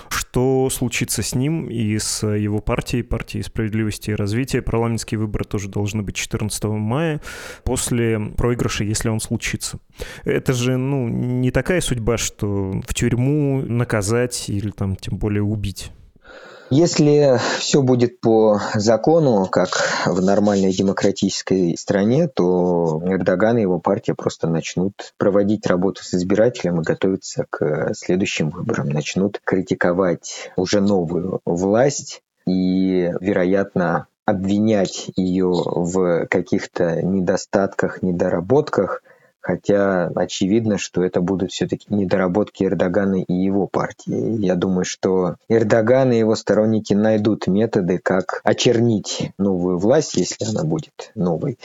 Что 0.10 0.69
случится 0.69 1.23
с 1.23 1.34
ним 1.34 1.69
и 1.69 1.97
с 1.97 2.27
его 2.27 2.60
партией, 2.60 3.01
партией 3.01 3.45
справедливости 3.45 4.10
и 4.10 4.13
развития? 4.13 4.62
Парламентские 4.62 5.17
выборы 5.17 5.45
тоже 5.45 5.69
должны 5.69 6.01
быть 6.01 6.17
14 6.17 6.65
мая, 6.65 7.21
после 7.63 8.19
проигрыша, 8.19 8.84
если 8.84 9.08
он 9.08 9.21
случится. 9.21 9.80
Это 10.25 10.51
же, 10.51 10.75
ну, 10.75 11.08
не 11.08 11.51
такая 11.51 11.80
судьба, 11.80 12.17
что 12.17 12.82
в 12.86 12.93
тюрьму 12.93 13.62
наказать 13.62 14.49
или 14.49 14.71
там 14.71 14.97
тем 14.97 15.17
более 15.17 15.43
убить. 15.43 15.93
Если 16.71 17.38
все 17.60 17.81
будет 17.81 18.21
по 18.21 18.62
закону, 18.75 19.45
как 19.51 19.69
в 20.05 20.21
нормальной 20.21 20.71
демократической 20.71 21.75
стране, 21.77 22.29
то 22.29 23.01
Эрдоган 23.05 23.57
и 23.57 23.63
его 23.63 23.79
партия 23.79 24.15
просто 24.15 24.47
начнут 24.47 24.93
проводить 25.17 25.67
работу 25.67 26.01
с 26.01 26.13
избирателем 26.13 26.79
и 26.79 26.86
готовиться 26.86 27.45
к 27.49 27.93
следующим 27.93 28.51
выборам, 28.51 28.88
начнут 28.88 29.41
критиковать 29.43 30.49
уже 30.55 30.79
новую 30.79 31.41
власть 31.43 32.21
и, 32.47 33.12
вероятно, 33.19 34.07
обвинять 34.25 35.10
ее 35.17 35.51
в 35.51 36.25
каких-то 36.27 37.01
недостатках, 37.01 38.01
недоработках, 38.01 39.03
Хотя 39.41 40.12
очевидно, 40.15 40.77
что 40.77 41.04
это 41.04 41.19
будут 41.19 41.51
все-таки 41.51 41.86
недоработки 41.89 42.63
Эрдогана 42.63 43.23
и 43.23 43.34
его 43.34 43.67
партии. 43.67 44.38
Я 44.39 44.56
думаю, 44.56 44.86
что 44.86 45.36
Эрдоган 45.49 46.12
и 46.12 46.19
его 46.19 46.36
сторонники 46.36 46.93
найдут 46.93 47.47
методы, 47.47 47.97
как 47.97 48.41
очернить 48.43 49.32
новую 49.39 49.80
власть, 49.80 50.15
если 50.15 50.45
она 50.45 50.63
будет 50.63 51.12
новой, 51.15 51.58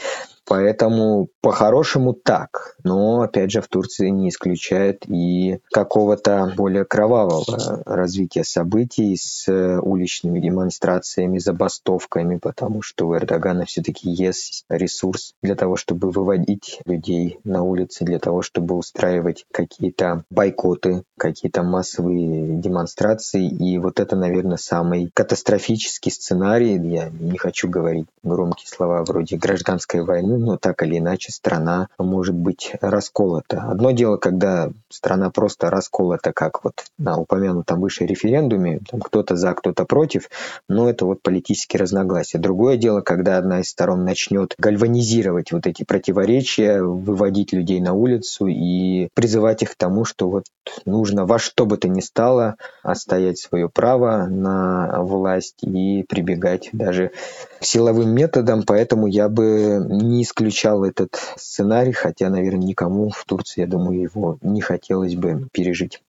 Поэтому 0.47 1.27
по-хорошему 1.41 2.13
так. 2.13 2.75
Но, 2.83 3.21
опять 3.21 3.51
же, 3.51 3.61
в 3.61 3.67
Турции 3.67 4.09
не 4.09 4.29
исключает 4.29 5.03
и 5.07 5.59
какого-то 5.71 6.53
более 6.55 6.85
кровавого 6.85 7.83
развития 7.85 8.43
событий 8.43 9.17
с 9.17 9.47
уличными 9.81 10.39
демонстрациями, 10.39 11.39
забастовками, 11.39 12.37
потому 12.37 12.81
что 12.81 13.07
у 13.07 13.15
Эрдогана 13.15 13.65
все-таки 13.65 14.09
есть 14.09 14.63
ресурс 14.69 15.33
для 15.41 15.55
того, 15.55 15.75
чтобы 15.75 16.11
выводить 16.11 16.79
людей 16.85 17.39
на 17.43 17.63
улицы, 17.63 18.05
для 18.05 18.19
того, 18.19 18.41
чтобы 18.41 18.75
устраивать 18.75 19.45
какие-то 19.51 20.23
бойкоты, 20.29 21.03
какие-то 21.17 21.63
массовые 21.63 22.57
демонстрации. 22.57 23.47
И 23.47 23.77
вот 23.79 23.99
это, 23.99 24.15
наверное, 24.15 24.57
самый 24.57 25.11
катастрофический 25.13 26.11
сценарий. 26.11 26.77
Я 26.87 27.09
не 27.09 27.37
хочу 27.37 27.67
говорить 27.67 28.07
громкие 28.23 28.67
слова 28.67 29.03
вроде 29.03 29.35
гражданской 29.37 30.03
войны, 30.03 30.36
но 30.37 30.57
так 30.57 30.83
или 30.83 30.97
иначе 30.97 31.31
страна 31.31 31.89
может 31.97 32.35
быть 32.35 32.73
расколота. 32.81 33.63
Одно 33.69 33.91
дело, 33.91 34.17
когда 34.17 34.71
страна 34.89 35.29
просто 35.29 35.69
расколота, 35.69 36.31
как 36.33 36.63
вот 36.63 36.85
на 36.97 37.17
упомянутом 37.17 37.81
выше 37.81 38.05
референдуме, 38.05 38.81
там 38.89 38.99
кто-то 38.99 39.35
за, 39.35 39.53
кто-то 39.53 39.85
против, 39.85 40.29
но 40.69 40.89
это 40.89 41.05
вот 41.05 41.21
политические 41.21 41.81
разногласия. 41.81 42.37
Другое 42.37 42.77
дело, 42.77 43.01
когда 43.01 43.37
одна 43.37 43.61
из 43.61 43.69
сторон 43.69 44.03
начнет 44.03 44.53
гальванизировать 44.57 45.51
вот 45.51 45.67
эти 45.67 45.83
противоречия, 45.83 46.81
выводить 46.81 47.53
людей 47.53 47.79
на 47.81 47.93
улицу 47.93 48.47
и 48.47 49.09
призывать 49.13 49.63
их 49.63 49.71
к 49.71 49.75
тому, 49.77 50.05
что 50.05 50.29
вот 50.29 50.45
нужно 50.85 51.25
во 51.25 51.39
что 51.39 51.65
бы 51.65 51.77
то 51.77 51.87
ни 51.87 52.01
стало 52.01 52.55
отстоять 52.83 53.37
свое 53.37 53.69
право 53.69 54.27
на 54.27 55.01
власть 55.01 55.63
и 55.63 56.03
прибегать 56.07 56.69
даже 56.73 57.11
к 57.59 57.63
силовым 57.63 58.09
методам, 58.09 58.63
поэтому 58.63 59.07
я 59.07 59.29
бы 59.29 59.85
не 59.89 60.23
исключал 60.27 60.83
этот 60.83 61.15
сценарий, 61.37 61.93
хотя, 61.93 62.29
наверное, 62.29 62.67
никому 62.67 63.09
в 63.09 63.23
Турции, 63.25 63.61
я 63.61 63.67
думаю, 63.67 64.01
его 64.01 64.37
не 64.41 64.61
хотелось 64.61 65.15
бы 65.15 65.47
пережить. 65.51 66.01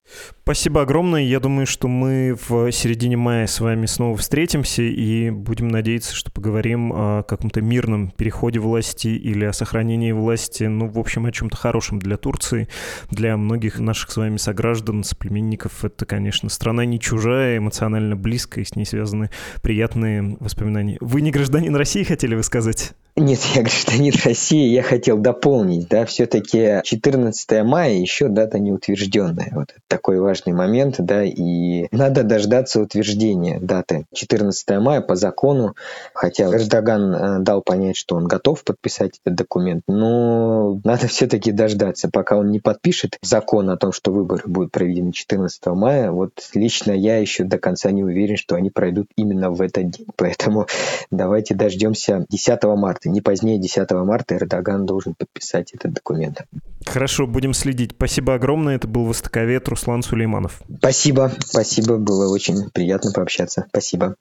Спасибо 0.42 0.82
огромное. 0.82 1.22
Я 1.22 1.40
думаю, 1.40 1.66
что 1.66 1.88
мы 1.88 2.34
в 2.48 2.72
середине 2.72 3.18
мая 3.18 3.46
с 3.46 3.60
вами 3.60 3.84
снова 3.84 4.16
встретимся 4.16 4.82
и 4.82 5.28
будем 5.28 5.68
надеяться, 5.68 6.14
что 6.14 6.32
поговорим 6.32 6.92
о 6.94 7.22
каком-то 7.22 7.60
мирном 7.60 8.10
переходе 8.10 8.58
власти 8.58 9.08
или 9.08 9.44
о 9.44 9.52
сохранении 9.52 10.12
власти, 10.12 10.64
ну, 10.64 10.88
в 10.88 10.98
общем, 10.98 11.26
о 11.26 11.32
чем-то 11.32 11.56
хорошем 11.56 11.98
для 11.98 12.16
Турции, 12.16 12.68
для 13.10 13.36
многих 13.36 13.78
наших 13.78 14.10
с 14.10 14.16
вами 14.16 14.38
сограждан, 14.38 15.04
соплеменников. 15.04 15.84
Это, 15.84 16.06
конечно, 16.06 16.48
страна 16.48 16.86
не 16.86 16.98
чужая, 16.98 17.58
эмоционально 17.58 18.16
близкая, 18.16 18.64
с 18.64 18.74
ней 18.74 18.86
связаны 18.86 19.30
приятные 19.62 20.38
воспоминания. 20.40 20.96
Вы 21.00 21.20
не 21.20 21.30
гражданин 21.30 21.76
России, 21.76 22.02
хотели 22.02 22.34
вы 22.34 22.42
сказать? 22.42 22.94
Нет, 23.20 23.40
я 23.56 23.62
гражданин 23.62 24.12
России, 24.24 24.68
я 24.68 24.82
хотел 24.82 25.18
дополнить, 25.18 25.88
да, 25.88 26.06
все-таки 26.06 26.80
14 26.84 27.64
мая 27.64 27.94
еще 27.94 28.28
дата 28.28 28.60
не 28.60 28.70
утвержденная. 28.70 29.50
Вот 29.54 29.74
такой 29.88 30.20
важный 30.20 30.52
момент, 30.52 30.96
да, 30.98 31.24
и 31.24 31.88
надо 31.90 32.22
дождаться 32.22 32.80
утверждения 32.80 33.58
даты 33.60 34.06
14 34.14 34.68
мая 34.78 35.00
по 35.00 35.16
закону, 35.16 35.74
хотя 36.14 36.44
Эрдоган 36.44 37.14
э, 37.14 37.38
дал 37.40 37.60
понять, 37.60 37.96
что 37.96 38.14
он 38.14 38.28
готов 38.28 38.62
подписать 38.62 39.18
этот 39.24 39.36
документ, 39.36 39.82
но 39.88 40.80
надо 40.84 41.08
все-таки 41.08 41.50
дождаться, 41.50 42.08
пока 42.12 42.36
он 42.36 42.52
не 42.52 42.60
подпишет 42.60 43.18
закон 43.20 43.68
о 43.70 43.76
том, 43.76 43.90
что 43.90 44.12
выборы 44.12 44.44
будут 44.46 44.70
проведены 44.70 45.12
14 45.12 45.66
мая. 45.66 46.12
Вот 46.12 46.34
лично 46.54 46.92
я 46.92 47.18
еще 47.18 47.42
до 47.42 47.58
конца 47.58 47.90
не 47.90 48.04
уверен, 48.04 48.36
что 48.36 48.54
они 48.54 48.70
пройдут 48.70 49.08
именно 49.16 49.50
в 49.50 49.60
этот 49.60 49.90
день. 49.90 50.06
Поэтому 50.14 50.66
давайте 51.10 51.56
дождемся 51.56 52.24
10 52.28 52.62
марта 52.62 53.07
не 53.08 53.20
позднее 53.20 53.58
10 53.58 53.90
марта 53.90 54.36
Эрдоган 54.36 54.86
должен 54.86 55.14
подписать 55.14 55.72
этот 55.72 55.92
документ. 55.92 56.42
Хорошо, 56.86 57.26
будем 57.26 57.54
следить. 57.54 57.92
Спасибо 57.92 58.34
огромное. 58.34 58.76
Это 58.76 58.88
был 58.88 59.04
востоковед 59.04 59.68
Руслан 59.68 60.02
Сулейманов. 60.02 60.60
Спасибо, 60.78 61.32
спасибо. 61.40 61.96
Было 61.96 62.32
очень 62.32 62.70
приятно 62.70 63.12
пообщаться. 63.12 63.66
Спасибо. 63.68 64.16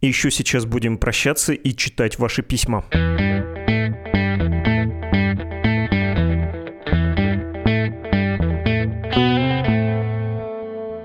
И 0.00 0.06
еще 0.06 0.30
сейчас 0.30 0.64
будем 0.64 0.98
прощаться 0.98 1.52
и 1.52 1.74
читать 1.74 2.18
ваши 2.18 2.42
письма. 2.42 2.84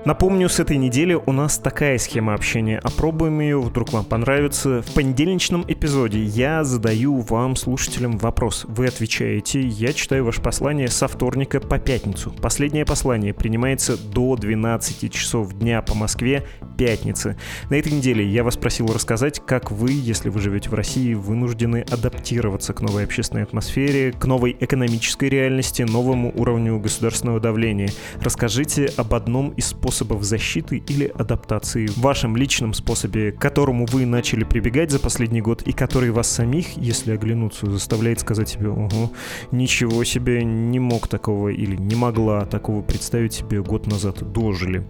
Напомню, 0.06 0.48
с 0.48 0.60
этой 0.60 0.76
недели 0.76 1.14
у 1.14 1.32
нас 1.32 1.58
такая 1.58 1.98
схема 1.98 2.34
общения. 2.34 2.78
Опробуем 2.78 3.40
ее, 3.40 3.60
вдруг 3.60 3.92
вам 3.92 4.04
понравится. 4.04 4.80
В 4.82 4.94
понедельничном 4.94 5.64
эпизоде 5.66 6.22
я 6.22 6.62
задаю 6.62 7.22
вам, 7.22 7.56
слушателям, 7.56 8.16
вопрос. 8.16 8.66
Вы 8.68 8.86
отвечаете, 8.86 9.62
я 9.62 9.92
читаю 9.92 10.24
ваше 10.24 10.40
послание 10.40 10.86
со 10.86 11.08
вторника 11.08 11.58
по 11.58 11.80
пятницу. 11.80 12.32
Последнее 12.40 12.84
послание 12.84 13.34
принимается 13.34 13.96
до 13.96 14.36
12 14.36 15.12
часов 15.12 15.52
дня 15.54 15.82
по 15.82 15.96
Москве, 15.96 16.46
пятницы. 16.78 17.36
На 17.68 17.74
этой 17.74 17.90
неделе 17.90 18.24
я 18.24 18.44
вас 18.44 18.56
просил 18.56 18.86
рассказать, 18.86 19.42
как 19.44 19.72
вы, 19.72 19.90
если 19.90 20.28
вы 20.28 20.38
живете 20.38 20.70
в 20.70 20.74
России, 20.74 21.14
вынуждены 21.14 21.84
адаптироваться 21.90 22.74
к 22.74 22.80
новой 22.80 23.02
общественной 23.02 23.42
атмосфере, 23.42 24.12
к 24.12 24.24
новой 24.24 24.56
экономической 24.60 25.28
реальности, 25.28 25.82
новому 25.82 26.32
уровню 26.36 26.78
государственного 26.78 27.40
давления. 27.40 27.90
Расскажите 28.20 28.92
об 28.96 29.12
одном 29.12 29.50
из 29.50 29.66
способов 29.66 29.95
способов 29.96 30.24
защиты 30.24 30.82
или 30.88 31.06
адаптации, 31.06 31.86
в 31.86 31.98
вашем 31.98 32.36
личном 32.36 32.74
способе, 32.74 33.32
к 33.32 33.38
которому 33.40 33.86
вы 33.86 34.04
начали 34.04 34.44
прибегать 34.44 34.90
за 34.90 34.98
последний 34.98 35.40
год 35.40 35.62
и 35.62 35.72
который 35.72 36.10
вас 36.10 36.28
самих, 36.28 36.76
если 36.76 37.12
оглянуться, 37.12 37.70
заставляет 37.70 38.20
сказать 38.20 38.48
себе, 38.48 38.68
ого, 38.68 39.10
ничего 39.52 40.04
себе, 40.04 40.44
не 40.44 40.78
мог 40.78 41.08
такого 41.08 41.48
или 41.48 41.76
не 41.76 41.94
могла 41.94 42.44
такого 42.44 42.82
представить 42.82 43.32
себе 43.32 43.62
год 43.62 43.86
назад, 43.86 44.32
дожили. 44.32 44.86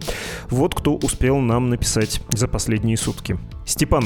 Вот 0.49 0.75
кто 0.75 0.95
успел 0.95 1.37
нам 1.37 1.69
написать 1.69 2.21
за 2.29 2.47
последние 2.49 2.97
сутки. 2.97 3.37
Степан, 3.67 4.05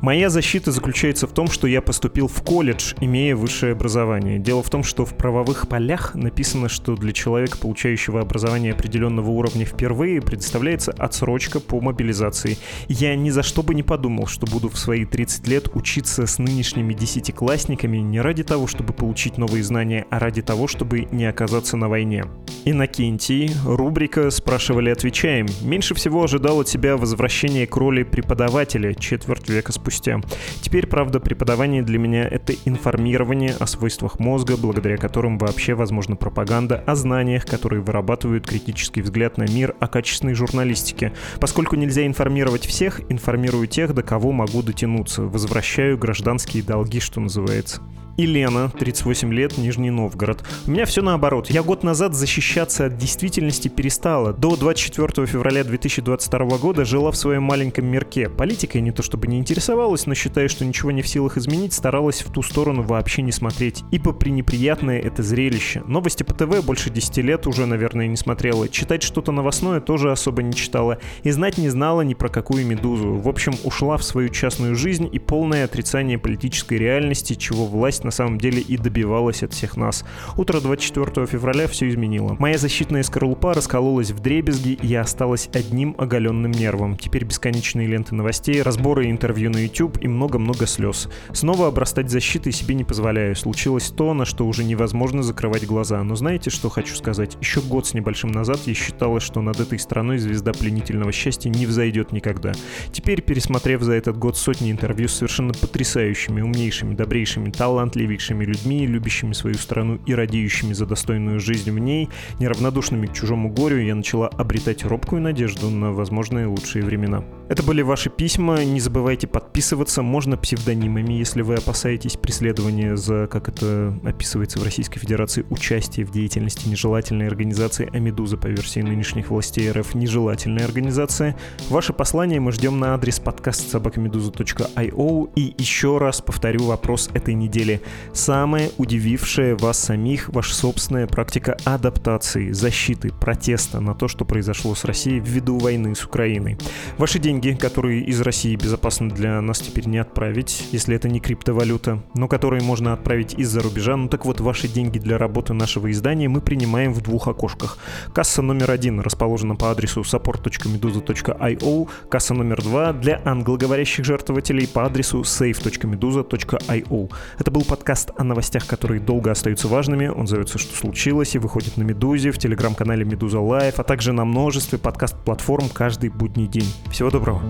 Моя 0.00 0.30
защита 0.30 0.72
заключается 0.72 1.26
в 1.26 1.32
том, 1.32 1.48
что 1.48 1.66
я 1.66 1.82
поступил 1.82 2.26
в 2.26 2.42
колледж, 2.42 2.94
имея 3.00 3.36
высшее 3.36 3.72
образование. 3.72 4.38
Дело 4.38 4.62
в 4.62 4.70
том, 4.70 4.82
что 4.82 5.04
в 5.04 5.14
правовых 5.14 5.68
полях 5.68 6.14
написано, 6.14 6.70
что 6.70 6.96
для 6.96 7.12
человека, 7.12 7.58
получающего 7.58 8.22
образование 8.22 8.72
определенного 8.72 9.28
уровня 9.28 9.66
впервые, 9.66 10.22
предоставляется 10.22 10.92
отсрочка 10.92 11.60
по 11.60 11.82
мобилизации. 11.82 12.56
Я 12.88 13.14
ни 13.14 13.28
за 13.28 13.42
что 13.42 13.62
бы 13.62 13.74
не 13.74 13.82
подумал, 13.82 14.26
что 14.26 14.46
буду 14.46 14.70
в 14.70 14.78
свои 14.78 15.04
30 15.04 15.46
лет 15.48 15.68
учиться 15.74 16.26
с 16.26 16.38
нынешними 16.38 16.94
десятиклассниками 16.94 17.98
не 17.98 18.22
ради 18.22 18.42
того, 18.42 18.66
чтобы 18.66 18.94
получить 18.94 19.36
новые 19.36 19.62
знания, 19.62 20.06
а 20.08 20.18
ради 20.18 20.40
того, 20.40 20.66
чтобы 20.66 21.08
не 21.10 21.26
оказаться 21.26 21.76
на 21.76 21.90
войне. 21.90 22.24
Иннокентий, 22.64 23.50
рубрика 23.66 24.30
«Спрашивали, 24.30 24.88
отвечаем». 24.88 25.46
Меньше 25.60 25.94
всего 25.94 26.24
ожидал 26.24 26.60
от 26.60 26.68
тебя 26.68 26.96
возвращения 26.96 27.66
к 27.66 27.76
роли 27.76 28.02
преподавателя 28.02 28.94
четверть 29.00 29.48
века 29.48 29.72
спустя. 29.72 30.20
Теперь, 30.60 30.86
правда, 30.86 31.18
преподавание 31.20 31.82
для 31.82 31.98
меня— 31.98 32.28
это 32.30 32.54
информирование 32.64 33.54
о 33.58 33.66
свойствах 33.66 34.18
мозга, 34.18 34.56
благодаря 34.56 34.96
которым 34.96 35.38
вообще 35.38 35.74
возможна 35.74 36.16
пропаганда, 36.16 36.84
о 36.86 36.94
знаниях, 36.94 37.46
которые 37.46 37.82
вырабатывают 37.82 38.46
критический 38.46 39.02
взгляд 39.02 39.38
на 39.38 39.44
мир, 39.44 39.74
о 39.80 39.88
качественной 39.88 40.34
журналистике. 40.34 41.12
Поскольку 41.40 41.76
нельзя 41.76 42.06
информировать 42.06 42.66
всех, 42.66 43.00
информирую 43.10 43.66
тех, 43.66 43.94
до 43.94 44.02
кого 44.02 44.32
могу 44.32 44.62
дотянуться. 44.62 45.22
Возвращаю 45.22 45.98
гражданские 45.98 46.62
долги, 46.62 47.00
что 47.00 47.20
называется. 47.20 47.80
И 48.20 48.26
Лена, 48.26 48.70
38 48.78 49.32
лет, 49.32 49.56
Нижний 49.56 49.88
Новгород. 49.88 50.44
У 50.66 50.70
меня 50.72 50.84
все 50.84 51.00
наоборот. 51.00 51.48
Я 51.48 51.62
год 51.62 51.82
назад 51.82 52.12
защищаться 52.12 52.84
от 52.84 52.98
действительности 52.98 53.68
перестала. 53.68 54.34
До 54.34 54.56
24 54.56 55.26
февраля 55.26 55.64
2022 55.64 56.58
года 56.58 56.84
жила 56.84 57.12
в 57.12 57.16
своем 57.16 57.44
маленьком 57.44 57.86
мирке. 57.86 58.28
Политикой 58.28 58.82
не 58.82 58.90
то 58.90 59.02
чтобы 59.02 59.26
не 59.26 59.38
интересовалась, 59.38 60.04
но 60.04 60.14
считая, 60.14 60.48
что 60.48 60.66
ничего 60.66 60.90
не 60.90 61.00
в 61.00 61.08
силах 61.08 61.38
изменить, 61.38 61.72
старалась 61.72 62.20
в 62.20 62.30
ту 62.30 62.42
сторону 62.42 62.82
вообще 62.82 63.22
не 63.22 63.32
смотреть. 63.32 63.84
Ибо 63.90 64.12
пренеприятное 64.12 65.00
это 65.00 65.22
зрелище. 65.22 65.82
Новости 65.86 66.22
по 66.22 66.34
ТВ 66.34 66.62
больше 66.62 66.90
10 66.90 67.16
лет 67.24 67.46
уже, 67.46 67.64
наверное, 67.64 68.06
не 68.06 68.18
смотрела. 68.18 68.68
Читать 68.68 69.02
что-то 69.02 69.32
новостное 69.32 69.80
тоже 69.80 70.12
особо 70.12 70.42
не 70.42 70.52
читала. 70.52 70.98
И 71.22 71.30
знать 71.30 71.56
не 71.56 71.70
знала 71.70 72.02
ни 72.02 72.12
про 72.12 72.28
какую 72.28 72.66
медузу. 72.66 73.14
В 73.14 73.30
общем, 73.30 73.54
ушла 73.64 73.96
в 73.96 74.02
свою 74.02 74.28
частную 74.28 74.76
жизнь 74.76 75.08
и 75.10 75.18
полное 75.18 75.64
отрицание 75.64 76.18
политической 76.18 76.76
реальности, 76.76 77.32
чего 77.32 77.64
власть 77.64 78.04
на 78.04 78.09
самом 78.10 78.38
деле 78.38 78.60
и 78.60 78.76
добивалась 78.76 79.42
от 79.42 79.52
всех 79.52 79.76
нас. 79.76 80.04
Утро 80.36 80.60
24 80.60 81.26
февраля 81.26 81.66
все 81.68 81.88
изменило. 81.88 82.36
Моя 82.38 82.58
защитная 82.58 83.02
скорлупа 83.02 83.54
раскололась 83.54 84.10
в 84.10 84.20
дребезги, 84.20 84.70
и 84.70 84.86
я 84.86 85.02
осталась 85.02 85.48
одним 85.52 85.94
оголенным 85.98 86.50
нервом. 86.50 86.96
Теперь 86.96 87.24
бесконечные 87.24 87.86
ленты 87.86 88.14
новостей, 88.14 88.62
разборы 88.62 89.10
интервью 89.10 89.50
на 89.50 89.58
YouTube 89.58 89.98
и 90.00 90.08
много-много 90.08 90.66
слез. 90.66 91.08
Снова 91.32 91.68
обрастать 91.68 92.10
защитой 92.10 92.52
себе 92.52 92.74
не 92.74 92.84
позволяю. 92.84 93.36
Случилось 93.36 93.90
то, 93.90 94.14
на 94.14 94.24
что 94.24 94.46
уже 94.46 94.64
невозможно 94.64 95.22
закрывать 95.22 95.66
глаза. 95.66 96.02
Но 96.02 96.16
знаете, 96.16 96.50
что 96.50 96.68
хочу 96.68 96.94
сказать? 96.96 97.36
Еще 97.40 97.60
год 97.60 97.86
с 97.86 97.94
небольшим 97.94 98.32
назад 98.32 98.60
я 98.66 98.74
считала, 98.74 99.20
что 99.20 99.40
над 99.42 99.60
этой 99.60 99.78
страной 99.78 100.18
звезда 100.18 100.52
пленительного 100.52 101.12
счастья 101.12 101.50
не 101.50 101.66
взойдет 101.66 102.12
никогда. 102.12 102.52
Теперь, 102.92 103.22
пересмотрев 103.22 103.82
за 103.82 103.92
этот 103.92 104.18
год 104.18 104.36
сотни 104.36 104.70
интервью 104.70 105.08
с 105.08 105.14
совершенно 105.14 105.52
потрясающими, 105.52 106.40
умнейшими, 106.40 106.94
добрейшими, 106.94 107.50
талантливыми, 107.50 107.89
талантливейшими 107.90 108.44
людьми, 108.44 108.86
любящими 108.86 109.32
свою 109.32 109.56
страну 109.56 110.00
и 110.06 110.14
радеющими 110.14 110.72
за 110.72 110.86
достойную 110.86 111.40
жизнь 111.40 111.70
в 111.70 111.78
ней, 111.78 112.08
неравнодушными 112.38 113.06
к 113.06 113.12
чужому 113.12 113.50
горю, 113.50 113.78
я 113.78 113.94
начала 113.94 114.28
обретать 114.28 114.84
робкую 114.84 115.22
надежду 115.22 115.70
на 115.70 115.92
возможные 115.92 116.46
лучшие 116.46 116.84
времена. 116.84 117.24
Это 117.48 117.64
были 117.64 117.82
ваши 117.82 118.10
письма. 118.10 118.64
Не 118.64 118.78
забывайте 118.78 119.26
подписываться. 119.26 120.02
Можно 120.02 120.36
псевдонимами, 120.36 121.14
если 121.14 121.42
вы 121.42 121.54
опасаетесь 121.54 122.16
преследования 122.16 122.96
за, 122.96 123.26
как 123.26 123.48
это 123.48 123.98
описывается 124.04 124.60
в 124.60 124.64
Российской 124.64 125.00
Федерации, 125.00 125.44
участие 125.50 126.06
в 126.06 126.12
деятельности 126.12 126.68
нежелательной 126.68 127.26
организации 127.26 127.90
«Амедуза» 127.92 128.36
по 128.36 128.46
версии 128.46 128.80
нынешних 128.80 129.30
властей 129.30 129.70
РФ 129.72 129.94
нежелательная 129.94 130.64
организация. 130.64 131.36
Ваше 131.68 131.92
послание 131.92 132.38
мы 132.38 132.52
ждем 132.52 132.78
на 132.78 132.94
адрес 132.94 133.18
подкаст 133.18 133.68
собакамедуза.io. 133.68 135.30
И 135.34 135.54
еще 135.58 135.98
раз 135.98 136.20
повторю 136.20 136.66
вопрос 136.66 137.10
этой 137.14 137.34
недели. 137.34 137.79
Самая 138.12 138.70
удивившая 138.78 139.56
вас 139.56 139.78
самих 139.78 140.28
ваша 140.28 140.54
собственная 140.54 141.06
практика 141.06 141.56
адаптации, 141.64 142.52
защиты, 142.52 143.12
протеста 143.12 143.80
на 143.80 143.94
то, 143.94 144.08
что 144.08 144.24
произошло 144.24 144.74
с 144.74 144.84
Россией 144.84 145.20
ввиду 145.20 145.58
войны 145.58 145.94
с 145.94 146.04
Украиной. 146.04 146.58
Ваши 146.98 147.18
деньги, 147.18 147.56
которые 147.58 148.02
из 148.02 148.20
России 148.20 148.56
безопасно 148.56 149.08
для 149.08 149.40
нас 149.40 149.60
теперь 149.60 149.86
не 149.86 149.98
отправить, 149.98 150.68
если 150.72 150.96
это 150.96 151.08
не 151.08 151.20
криптовалюта, 151.20 152.02
но 152.14 152.28
которые 152.28 152.62
можно 152.62 152.92
отправить 152.92 153.34
из-за 153.34 153.60
рубежа. 153.60 153.96
Ну 153.96 154.08
так 154.08 154.24
вот, 154.24 154.40
ваши 154.40 154.68
деньги 154.68 154.98
для 154.98 155.18
работы 155.18 155.54
нашего 155.54 155.90
издания 155.90 156.28
мы 156.28 156.40
принимаем 156.40 156.92
в 156.92 157.00
двух 157.02 157.28
окошках. 157.28 157.78
Касса 158.12 158.42
номер 158.42 158.70
один 158.70 159.00
расположена 159.00 159.56
по 159.56 159.70
адресу 159.70 160.00
support.meduza.io, 160.00 161.88
касса 162.08 162.34
номер 162.34 162.62
два 162.62 162.92
для 162.92 163.20
англоговорящих 163.24 164.04
жертвователей 164.04 164.66
по 164.66 164.84
адресу 164.84 165.20
save.meduza.io. 165.20 167.10
Это 167.38 167.50
был 167.50 167.64
подкаст 167.70 168.10
о 168.16 168.24
новостях, 168.24 168.66
которые 168.66 169.00
долго 169.00 169.30
остаются 169.30 169.68
важными. 169.68 170.08
Он 170.08 170.26
зовется 170.26 170.58
«Что 170.58 170.74
случилось?» 170.74 171.36
и 171.36 171.38
выходит 171.38 171.76
на 171.76 171.84
Медузе, 171.84 172.32
в 172.32 172.38
телеграм-канале 172.38 173.04
Медуза 173.04 173.38
Лайв, 173.38 173.78
а 173.78 173.84
также 173.84 174.12
на 174.12 174.24
множестве 174.24 174.76
подкаст-платформ 174.76 175.68
каждый 175.72 176.10
будний 176.10 176.48
день. 176.48 176.66
Всего 176.90 177.10
доброго. 177.10 177.40